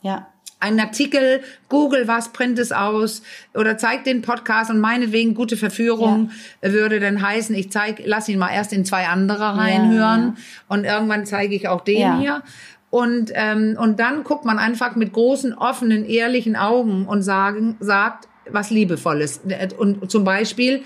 [0.03, 0.11] Ja.
[0.11, 0.32] ja
[0.63, 3.23] einen Artikel, Google was, print es aus
[3.55, 6.31] oder zeig den Podcast und meinetwegen gute Verführung
[6.63, 6.73] ja.
[6.73, 10.43] würde dann heißen, ich zeig, lass ihn mal erst in zwei andere reinhören ja.
[10.69, 12.19] und irgendwann zeige ich auch den ja.
[12.19, 12.43] hier.
[12.91, 18.29] Und, ähm, und dann guckt man einfach mit großen, offenen, ehrlichen Augen und sagen, sagt
[18.51, 19.41] was Liebevolles.
[19.79, 20.83] Und zum Beispiel,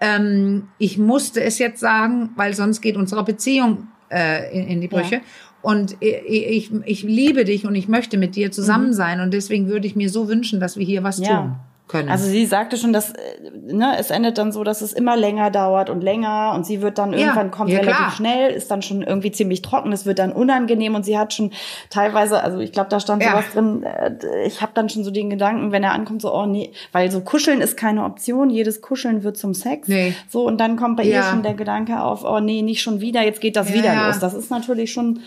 [0.00, 4.88] ähm, ich musste es jetzt sagen, weil sonst geht unsere Beziehung äh, in, in die
[4.88, 5.20] Brüche.
[5.60, 8.94] Und ich, ich liebe dich und ich möchte mit dir zusammen mhm.
[8.94, 9.20] sein.
[9.20, 11.42] Und deswegen würde ich mir so wünschen, dass wir hier was ja.
[11.42, 11.56] tun
[11.88, 12.08] können.
[12.08, 13.16] Also sie sagte schon, dass äh,
[13.72, 16.98] ne, es endet dann so, dass es immer länger dauert und länger und sie wird
[16.98, 18.10] dann irgendwann ja, kommt ja, relativ klar.
[18.12, 21.52] schnell, ist dann schon irgendwie ziemlich trocken, es wird dann unangenehm und sie hat schon
[21.90, 23.30] teilweise, also ich glaube, da stand ja.
[23.30, 26.46] sowas drin, äh, ich habe dann schon so den Gedanken, wenn er ankommt, so oh
[26.46, 29.88] nee, weil so kuscheln ist keine Option, jedes Kuscheln wird zum Sex.
[29.88, 30.14] Nee.
[30.28, 31.18] So und dann kommt bei ja.
[31.18, 34.18] ihr schon der Gedanke auf, oh nee, nicht schon wieder, jetzt geht das wieder los.
[34.18, 35.20] Das ist natürlich schon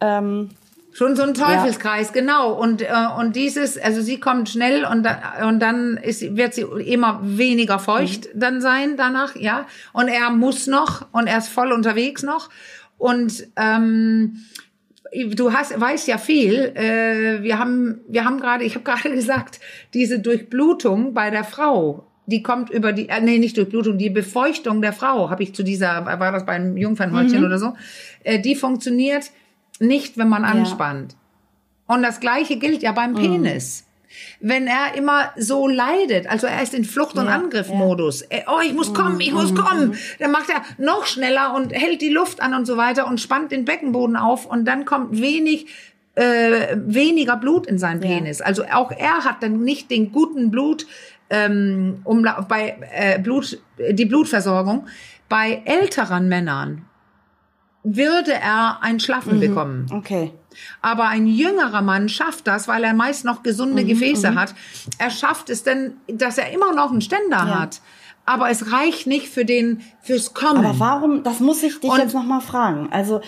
[0.00, 0.50] ähm,
[0.92, 2.12] Schon so ein Teufelskreis, ja.
[2.12, 2.52] genau.
[2.52, 2.88] Und, äh,
[3.18, 5.08] und dieses, also sie kommt schnell und,
[5.42, 8.40] und dann ist, wird sie immer weniger feucht mhm.
[8.40, 9.66] dann sein danach, ja.
[9.94, 12.50] Und er muss noch und er ist voll unterwegs noch.
[12.98, 14.36] Und ähm,
[15.34, 16.72] du hast, weißt ja viel.
[16.74, 19.60] Äh, wir haben, wir haben gerade, ich habe gerade gesagt,
[19.94, 24.82] diese Durchblutung bei der Frau, die kommt über die, äh, nee, nicht Durchblutung, die Befeuchtung
[24.82, 27.46] der Frau, habe ich zu dieser, war das beim Jungfernhäutchen mhm.
[27.46, 27.74] oder so,
[28.24, 29.30] äh, die funktioniert
[29.82, 31.12] nicht, wenn man anspannt.
[31.12, 31.94] Ja.
[31.94, 33.16] Und das Gleiche gilt ja beim mhm.
[33.16, 33.84] Penis.
[34.40, 38.22] wenn er immer so leidet, also er ist in Flucht- und Ja, Angriffmodus.
[38.22, 39.94] Äh, Oh, ich muss kommen, ich muss kommen.
[40.18, 43.52] Dann macht er noch schneller und hält die Luft an und so weiter und spannt
[43.52, 45.66] den Beckenboden auf und dann kommt wenig
[46.14, 48.08] äh, weniger Blut in seinen Ja.
[48.08, 48.42] Penis.
[48.42, 50.86] Also auch er hat dann nicht den guten Blut
[51.30, 54.86] ähm, um bei äh, Blut die Blutversorgung.
[55.30, 56.84] Bei älteren Männern
[57.84, 59.86] würde er ein Schlaffen bekommen.
[59.92, 60.32] Okay.
[60.82, 64.54] Aber ein jüngerer Mann schafft das, weil er meist noch Mhm, gesunde Gefäße hat.
[64.98, 67.60] Er schafft es denn, dass er immer noch einen Ständer Ja.
[67.60, 67.80] hat.
[68.24, 70.64] Aber es reicht nicht für den, fürs Kommen.
[70.64, 72.88] Aber warum, das muss ich dich Und- jetzt nochmal fragen.
[72.92, 73.20] Also,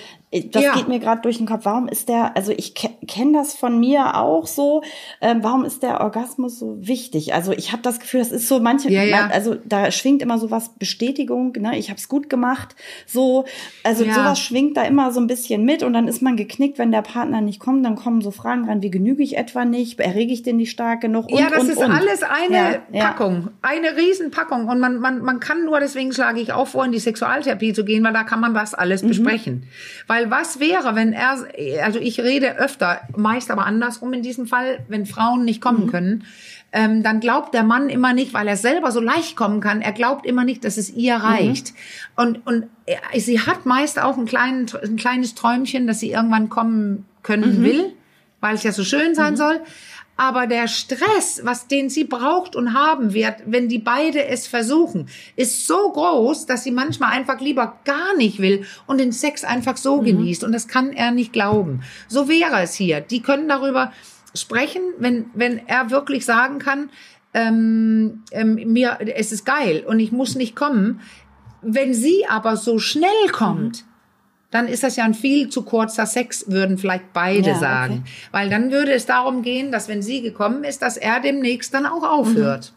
[0.50, 0.74] das Ja.
[0.74, 1.64] geht mir gerade durch den Kopf.
[1.64, 4.82] Warum ist der, also ich ke kenne das von mir auch so,
[5.20, 7.34] ähm, warum ist der Orgasmus so wichtig?
[7.34, 9.26] Also ich habe das Gefühl, das ist so manche, Ja, ja.
[9.28, 11.78] also da schwingt immer so was Bestätigung, ne?
[11.78, 12.74] ich habe es gut gemacht,
[13.06, 13.44] so,
[13.84, 16.90] also sowas schwingt da immer so ein bisschen mit und dann ist man geknickt, wenn
[16.92, 20.32] der Partner nicht kommt, dann kommen so Fragen rein, wie genüge ich etwa nicht, errege
[20.32, 21.90] ich den nicht stark genug und, ja, das und, ist und.
[21.90, 22.82] alles eine.
[22.92, 24.66] Packung, eine Riesenpackung.
[24.68, 27.84] Und man, man, man kann nur, deswegen schlage ich auch vor, in die Sexualtherapie zu
[27.84, 29.08] gehen, weil da kann man das alles Mhm.
[29.08, 29.62] besprechen.
[30.06, 31.38] Weil was wäre, wenn er,
[31.82, 35.62] also ich rede öfter, meist aber andersrum in diesem Fall, wenn Frauen nicht Mhm.
[35.64, 36.24] kommen können,
[36.72, 39.92] ähm, dann glaubt der Mann immer nicht, weil er selber so leicht kommen kann, er
[39.92, 41.24] glaubt immer nicht, dass es ihr Mhm.
[41.24, 41.72] reicht.
[42.16, 46.48] Und, und er, sie hat meist auch ein, kleinen, ein kleines Träumchen, dass sie irgendwann
[46.48, 47.64] kommen können Mhm.
[47.64, 47.92] will,
[48.40, 49.60] weil es ja so schön sein soll.
[50.16, 55.08] Aber der Stress, was den sie braucht und haben wird, wenn die beide es versuchen,
[55.34, 59.76] ist so groß, dass sie manchmal einfach lieber gar nicht will und den Sex einfach
[59.76, 60.44] so genießt.
[60.44, 61.82] Und das kann er nicht glauben.
[62.06, 63.00] So wäre es hier.
[63.00, 63.92] Die können darüber
[64.34, 66.90] sprechen, wenn, wenn er wirklich sagen kann,
[67.32, 71.00] ähm, ähm, mir, es ist geil und ich muss nicht kommen.
[71.62, 73.84] Wenn sie aber so schnell kommt,
[74.54, 78.04] dann ist das ja ein viel zu kurzer Sex, würden vielleicht beide Ja, sagen.
[78.30, 81.86] Weil dann würde es darum gehen, dass wenn sie gekommen ist, dass er demnächst dann
[81.86, 82.72] auch aufhört.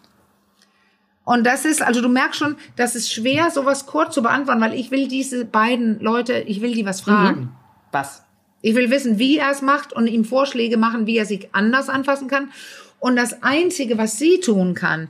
[1.24, 4.74] Und das ist, also du merkst schon, das ist schwer, sowas kurz zu beantworten, weil
[4.74, 7.52] ich will diese beiden Leute, ich will die was fragen.
[7.92, 8.24] Was?
[8.64, 11.90] Ich will wissen, wie er es macht und ihm Vorschläge machen, wie er sich anders
[11.90, 12.50] anfassen kann.
[13.00, 15.10] Und das Einzige, was sie tun kann,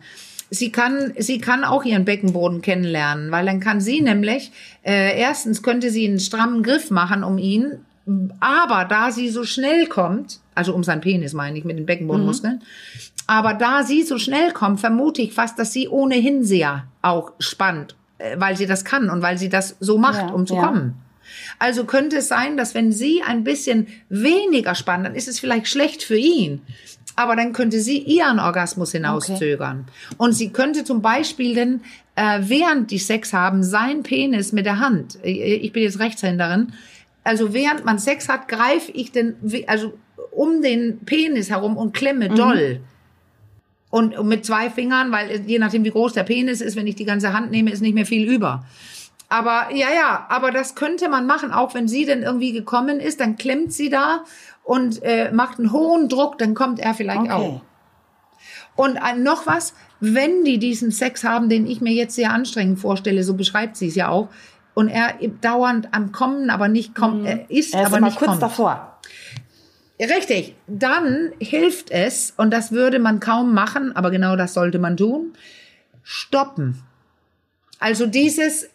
[0.49, 4.51] sie kann, sie kann auch ihren Beckenboden kennenlernen, weil dann kann sie nämlich,
[4.83, 7.79] äh, erstens könnte sie einen strammen Griff machen um ihn,
[8.39, 12.61] aber da sie so schnell kommt, also um seinen Penis meine ich mit den Beckenbodenmuskeln,
[13.27, 17.95] aber da sie so schnell kommt, vermute ich fast, dass sie ohnehin sehr auch spannt,
[18.17, 20.61] äh, weil sie das kann und weil sie das so macht, Ja, um zu ja.
[20.65, 20.95] kommen.
[21.59, 25.67] Also könnte es sein, dass wenn sie ein bisschen weniger spannt, dann ist es vielleicht
[25.67, 26.61] schlecht für ihn.
[27.17, 29.87] Aber dann könnte sie ihren Orgasmus hinauszögern.
[30.17, 31.81] Und sie könnte zum Beispiel dann,
[32.15, 36.71] äh, während die Sex haben, sein Penis mit der Hand, äh, ich bin jetzt Rechtshänderin,
[37.23, 39.93] also während man Sex hat, greife ich den, also
[40.31, 42.79] um den Penis herum und klemme doll.
[43.89, 47.05] Und mit zwei Fingern, weil je nachdem wie groß der Penis ist, wenn ich die
[47.05, 48.63] ganze Hand nehme, ist nicht mehr viel über.
[49.29, 53.19] Aber ja, ja, aber das könnte man machen, auch wenn sie denn irgendwie gekommen ist,
[53.19, 54.23] dann klemmt sie da
[54.63, 57.31] und äh, macht einen hohen Druck, dann kommt er vielleicht Okay.
[57.31, 57.61] auch.
[58.75, 62.79] Und äh, noch was, wenn die diesen Sex haben, den ich mir jetzt sehr anstrengend
[62.79, 64.29] vorstelle, so beschreibt sie es ja auch,
[64.75, 68.29] und er dauernd am Kommen, aber nicht kommt, er ist, Er ist aber nicht kurz
[68.29, 68.43] kommt.
[68.43, 68.99] davor.
[69.99, 74.95] Richtig, dann hilft es, und das würde man kaum machen, aber genau das sollte man
[74.95, 75.33] tun,
[76.03, 76.83] stoppen.
[77.79, 78.69] Also dieses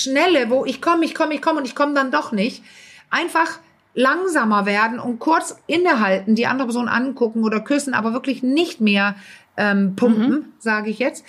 [0.00, 2.62] schnelle, wo ich komme, ich komme, ich komme und ich komme dann doch nicht,
[3.10, 3.58] einfach
[3.94, 9.16] langsamer werden und kurz innehalten, die andere Person angucken oder küssen, aber wirklich nicht mehr
[9.56, 11.24] ähm, pumpen, sage ich jetzt.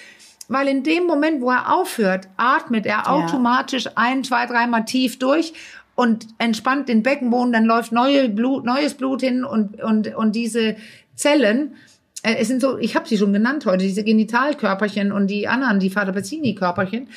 [0.48, 5.54] Weil in dem Moment, wo er aufhört, atmet er automatisch ein, zwei, dreimal tief durch
[5.96, 10.76] und entspannt den Beckenboden, dann läuft neue Blut, neues Blut hin und, und, und diese
[11.16, 11.76] Zellen,
[12.24, 15.80] äh, es sind so, ich habe sie schon genannt heute, diese Genitalkörperchen und die anderen,
[15.80, 17.10] die Vater Bezzini-Körperchen,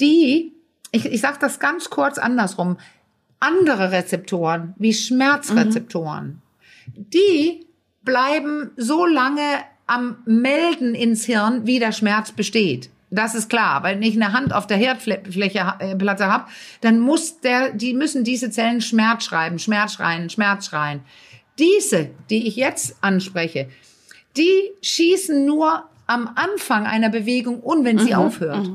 [0.00, 0.51] die,
[0.92, 2.76] ich, ich sage das ganz kurz andersrum,
[3.40, 6.40] andere Rezeptoren wie Schmerzrezeptoren,
[6.86, 7.66] die
[8.02, 9.42] bleiben so lange
[9.86, 12.90] am Melden ins Hirn, wie der Schmerz besteht.
[13.10, 16.46] Das ist klar, weil wenn ich eine Hand auf der Herdfläche äh, Platte habe,
[16.80, 21.00] dann muss der, die müssen diese Zellen Schmerz schreiben, Schmerz schreien, Schmerz schreien.
[21.58, 23.68] Diese, die ich jetzt anspreche,
[24.36, 28.66] die schießen nur am Anfang einer Bewegung und wenn sie aufhört.
[28.66, 28.70] Äh,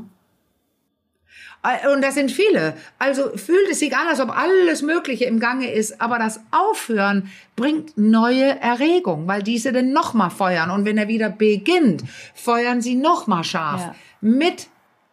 [1.93, 2.75] Und das sind viele.
[2.99, 7.29] Also fühlt es sich an, als ob alles Mögliche im Gange ist, aber das Aufhören
[7.55, 10.69] bringt neue Erregung, weil diese dann nochmal feuern.
[10.69, 12.03] Und wenn er wieder beginnt,
[12.35, 13.81] feuern sie nochmal scharf.
[13.81, 13.95] Ja.
[14.21, 14.67] Mit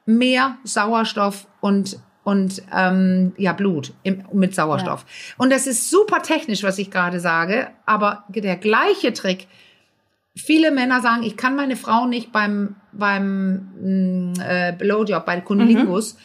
[0.07, 5.05] mehr Sauerstoff und und ähm, ja Blut im, mit Sauerstoff.
[5.37, 9.47] Und das ist super technisch, was ich gerade sage, aber der gleiche Trick
[10.37, 16.15] viele Männer sagen, ich kann meine Frau nicht beim, beim mm, äh, Blowjob, bei Kunnilingus
[16.15, 16.17] äh,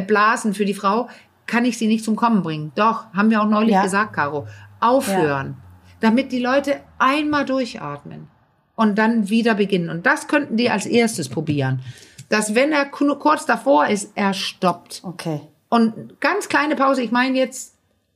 [0.00, 1.08] blasen für die Frau,
[1.46, 2.72] kann ich sie nicht zum Kommen bringen.
[2.74, 3.82] Doch, haben wir auch neulich Ja.
[3.82, 4.46] gesagt, Caro.
[4.80, 5.56] Aufhören.
[6.00, 8.28] Damit die Leute einmal durchatmen
[8.74, 9.88] und dann wieder beginnen.
[9.90, 11.80] Und das könnten die als erstes probieren.
[12.28, 15.00] Dass wenn er ku- kurz davor ist, er stoppt.
[15.04, 15.40] Okay.
[15.68, 17.74] Und ganz kleine Pause, ich meine jetzt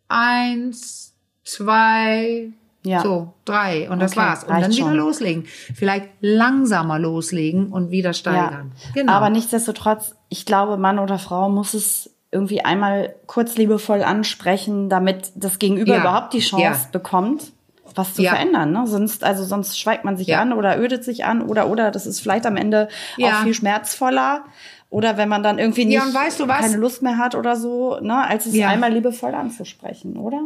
[0.09, 1.14] eins,
[1.45, 2.51] zwei,
[2.83, 3.01] Ja.
[3.03, 4.45] so, drei und das Okay, war's.
[4.45, 4.95] Und dann wieder schon.
[4.97, 5.45] loslegen.
[5.74, 8.72] Vielleicht langsamer loslegen und wieder steigern.
[8.95, 9.12] Genau.
[9.12, 15.33] Aber nichtsdestotrotz, ich glaube, Mann oder Frau muss es irgendwie einmal kurz liebevoll ansprechen, damit
[15.35, 16.01] das Gegenüber Ja.
[16.01, 16.89] überhaupt die Chance Ja.
[16.93, 17.53] bekommt,
[17.95, 18.31] was zu Ja.
[18.31, 18.72] verändern.
[18.72, 18.87] Ne?
[18.87, 20.41] Sonst, also sonst schweigt man sich Ja.
[20.41, 23.28] an oder ödet sich an oder oder das ist vielleicht am Ende Ja.
[23.28, 24.45] auch viel schmerzvoller.
[24.91, 26.61] Oder wenn man dann irgendwie nicht Ja, weißt du was?
[26.61, 28.68] keine Lust mehr hat oder so, ne, als es Ja.
[28.68, 30.41] einmal liebevoll anzusprechen, oder?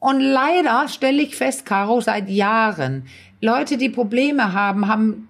[0.00, 3.04] Und leider stelle ich fest, Caro, seit Jahren,
[3.40, 5.28] Leute, die Probleme haben, haben,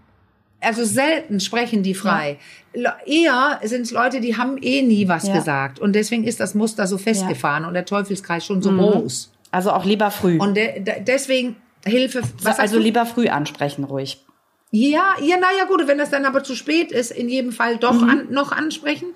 [0.60, 2.38] also selten sprechen die frei.
[2.72, 5.34] Le- Eher sind es Leute, die haben eh nie was Ja.
[5.34, 5.78] gesagt.
[5.80, 9.32] Und deswegen ist das Muster so festgefahren und der Teufelskreis schon so groß.
[9.50, 10.38] Also auch lieber früh.
[10.38, 12.22] Und de, de, deswegen Hilfe.
[12.42, 14.24] Was also lieber früh ansprechen, ruhig.
[14.70, 18.00] Ja, ja, naja, gut, wenn das dann aber zu spät ist, in jedem Fall doch
[18.02, 18.08] Mhm.
[18.10, 19.08] an, noch ansprechen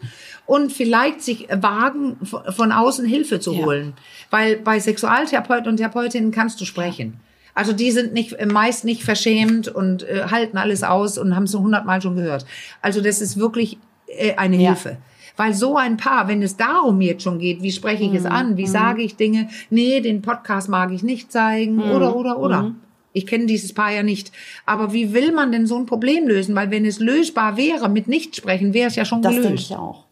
[0.47, 3.65] und vielleicht sich wagen, von außen Hilfe zu Ja.
[3.65, 3.95] holen.
[4.31, 7.21] Weil bei Sexualtherapeuten und Therapeutinnen kannst du sprechen.
[7.55, 11.45] Also die sind nicht äh, meist nicht verschämt und äh, halten alles aus und haben
[11.45, 12.45] es so hundertmal schon gehört.
[12.83, 13.79] Also das ist wirklich
[14.09, 14.71] äh, eine Ja.
[14.71, 14.97] Hilfe.
[15.37, 18.17] Weil so ein Paar, wenn es darum jetzt schon geht, wie spreche ich Mhm.
[18.17, 21.91] es an, wie sage ich Dinge, nee, den Podcast mag ich nicht zeigen, Mhm.
[21.91, 22.73] oder, oder, oder.
[23.13, 24.33] Ich kenne dieses Paar ja nicht.
[24.67, 26.55] Aber wie will man denn so ein Problem lösen?
[26.57, 29.71] Weil wenn es lösbar wäre mit Nichtsprechen, wäre es ja schon Das denke gelöst.
[29.71, 30.04] ich auch.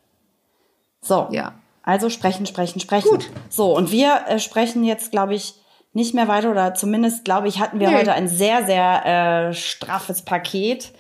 [1.03, 1.28] So.
[1.30, 1.53] Ja.
[1.82, 3.11] Also sprechen, sprechen, sprechen.
[3.11, 3.28] Gut.
[3.50, 5.55] So, und wir äh, sprechen jetzt, glaube ich,
[5.92, 7.96] nicht mehr weiter oder zumindest, glaube ich, hatten wir Nee.
[7.96, 9.05] heute ein sehr, sehr
[9.50, 10.92] äh, straffes Paket,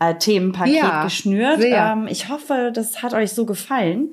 [0.00, 1.60] äh, Themenpaket Ja, geschnürt.
[1.62, 4.10] Ähm, ich hoffe, das hat euch so gefallen.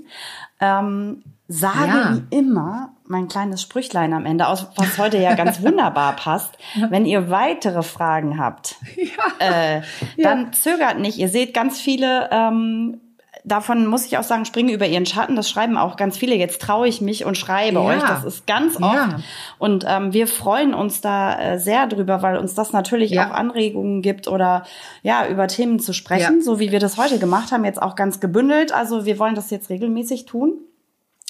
[0.60, 2.14] Ähm, sage Ja.
[2.30, 6.58] wie immer mein kleines Sprüchlein am Ende aus, was heute ja ganz wunderbar passt.
[6.89, 8.76] Wenn ihr weitere Fragen habt,
[9.39, 9.82] äh,
[10.22, 11.18] dann zögert nicht.
[11.18, 13.00] Ihr seht ganz viele, ähm,
[13.48, 15.36] davon muss ich auch sagen, springen über ihren Schatten.
[15.36, 16.36] Das schreiben auch ganz viele.
[16.36, 17.82] Jetzt traue ich mich und schreibe Ja.
[17.82, 18.02] euch.
[18.02, 18.93] Das ist ganz oft.
[18.95, 19.20] Ja.
[19.58, 23.28] Und ähm, wir freuen uns da äh, sehr drüber, weil uns das natürlich Ja.
[23.30, 24.64] auch Anregungen gibt oder
[25.04, 28.20] ja, über Themen zu sprechen, so wie wir das heute gemacht haben, jetzt auch ganz
[28.20, 28.72] gebündelt.
[28.74, 30.54] Also wir wollen das jetzt regelmäßig tun.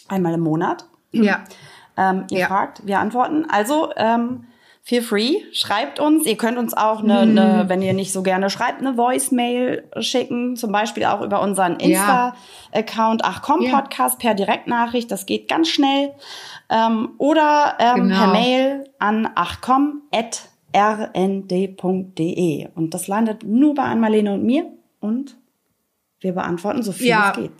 [0.07, 0.85] Einmal im Monat.
[1.11, 1.39] Ja.
[1.97, 3.45] Ähm, ihr fragt, wir antworten.
[3.49, 4.45] Also ähm,
[4.87, 6.25] feel free, schreibt uns.
[6.25, 7.37] Ihr könnt uns auch eine, Mhm.
[7.37, 11.77] eine, wenn ihr nicht so gerne schreibt, eine Voicemail schicken, zum Beispiel auch über unseren
[11.81, 12.33] Ja.
[12.71, 13.81] Insta-Account Ach komm Ja.
[13.81, 15.11] Podcast per Direktnachricht.
[15.11, 16.13] Das geht ganz schnell.
[16.69, 18.15] Ähm, oder ähm, Genau.
[18.17, 19.29] per Mail an
[21.37, 24.65] achcom@rnd.de und das landet nur bei Ann-Marlene und mir
[24.99, 25.35] und
[26.19, 27.31] wir beantworten so viel Ja.
[27.31, 27.51] es geht.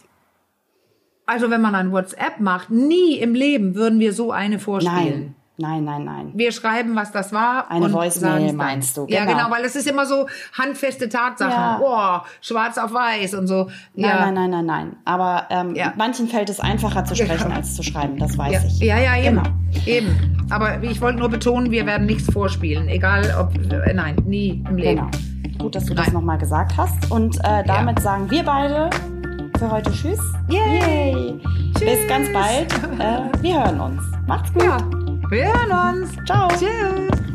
[1.26, 4.96] Also wenn man ein WhatsApp macht, nie im Leben würden wir so eine vorspielen.
[4.96, 6.32] Nein, nein, nein, nein.
[6.36, 7.70] Wir schreiben, was das war.
[7.70, 9.38] Eine Voicemail meinst du, Ja, genau.
[9.38, 10.28] genau, weil es ist immer so
[10.58, 11.52] handfeste Tatsachen.
[11.52, 11.80] Ja.
[11.82, 13.70] Oh, schwarz auf weiß und so.
[13.96, 14.20] Nein, ja.
[14.26, 14.96] nein, nein, nein, nein.
[15.06, 15.94] Aber ähm, Ja.
[15.98, 18.80] manchen fällt es einfacher zu sprechen als zu schreiben, das weiß ich.
[18.80, 19.38] ja, ja, eben.
[19.38, 19.50] Genau.
[19.86, 20.48] Eben.
[20.50, 22.88] Aber ich wollte nur betonen, wir werden nichts vorspielen.
[22.88, 25.12] Egal ob, äh, nein, nie im Leben.
[25.12, 25.58] Genau.
[25.60, 26.14] Gut, dass du das Nein.
[26.16, 27.10] nochmal gesagt hast.
[27.12, 28.90] Und äh, damit sagen wir beide
[29.58, 30.20] für heute Tschüss.
[30.50, 31.34] Yay.
[31.80, 32.72] Bis ganz bald.
[33.00, 34.04] Äh, wir hören uns.
[34.28, 35.07] Macht's gut.
[35.30, 36.12] Wir hören uns.
[36.26, 36.48] Ciao.
[36.48, 37.27] Tschüss.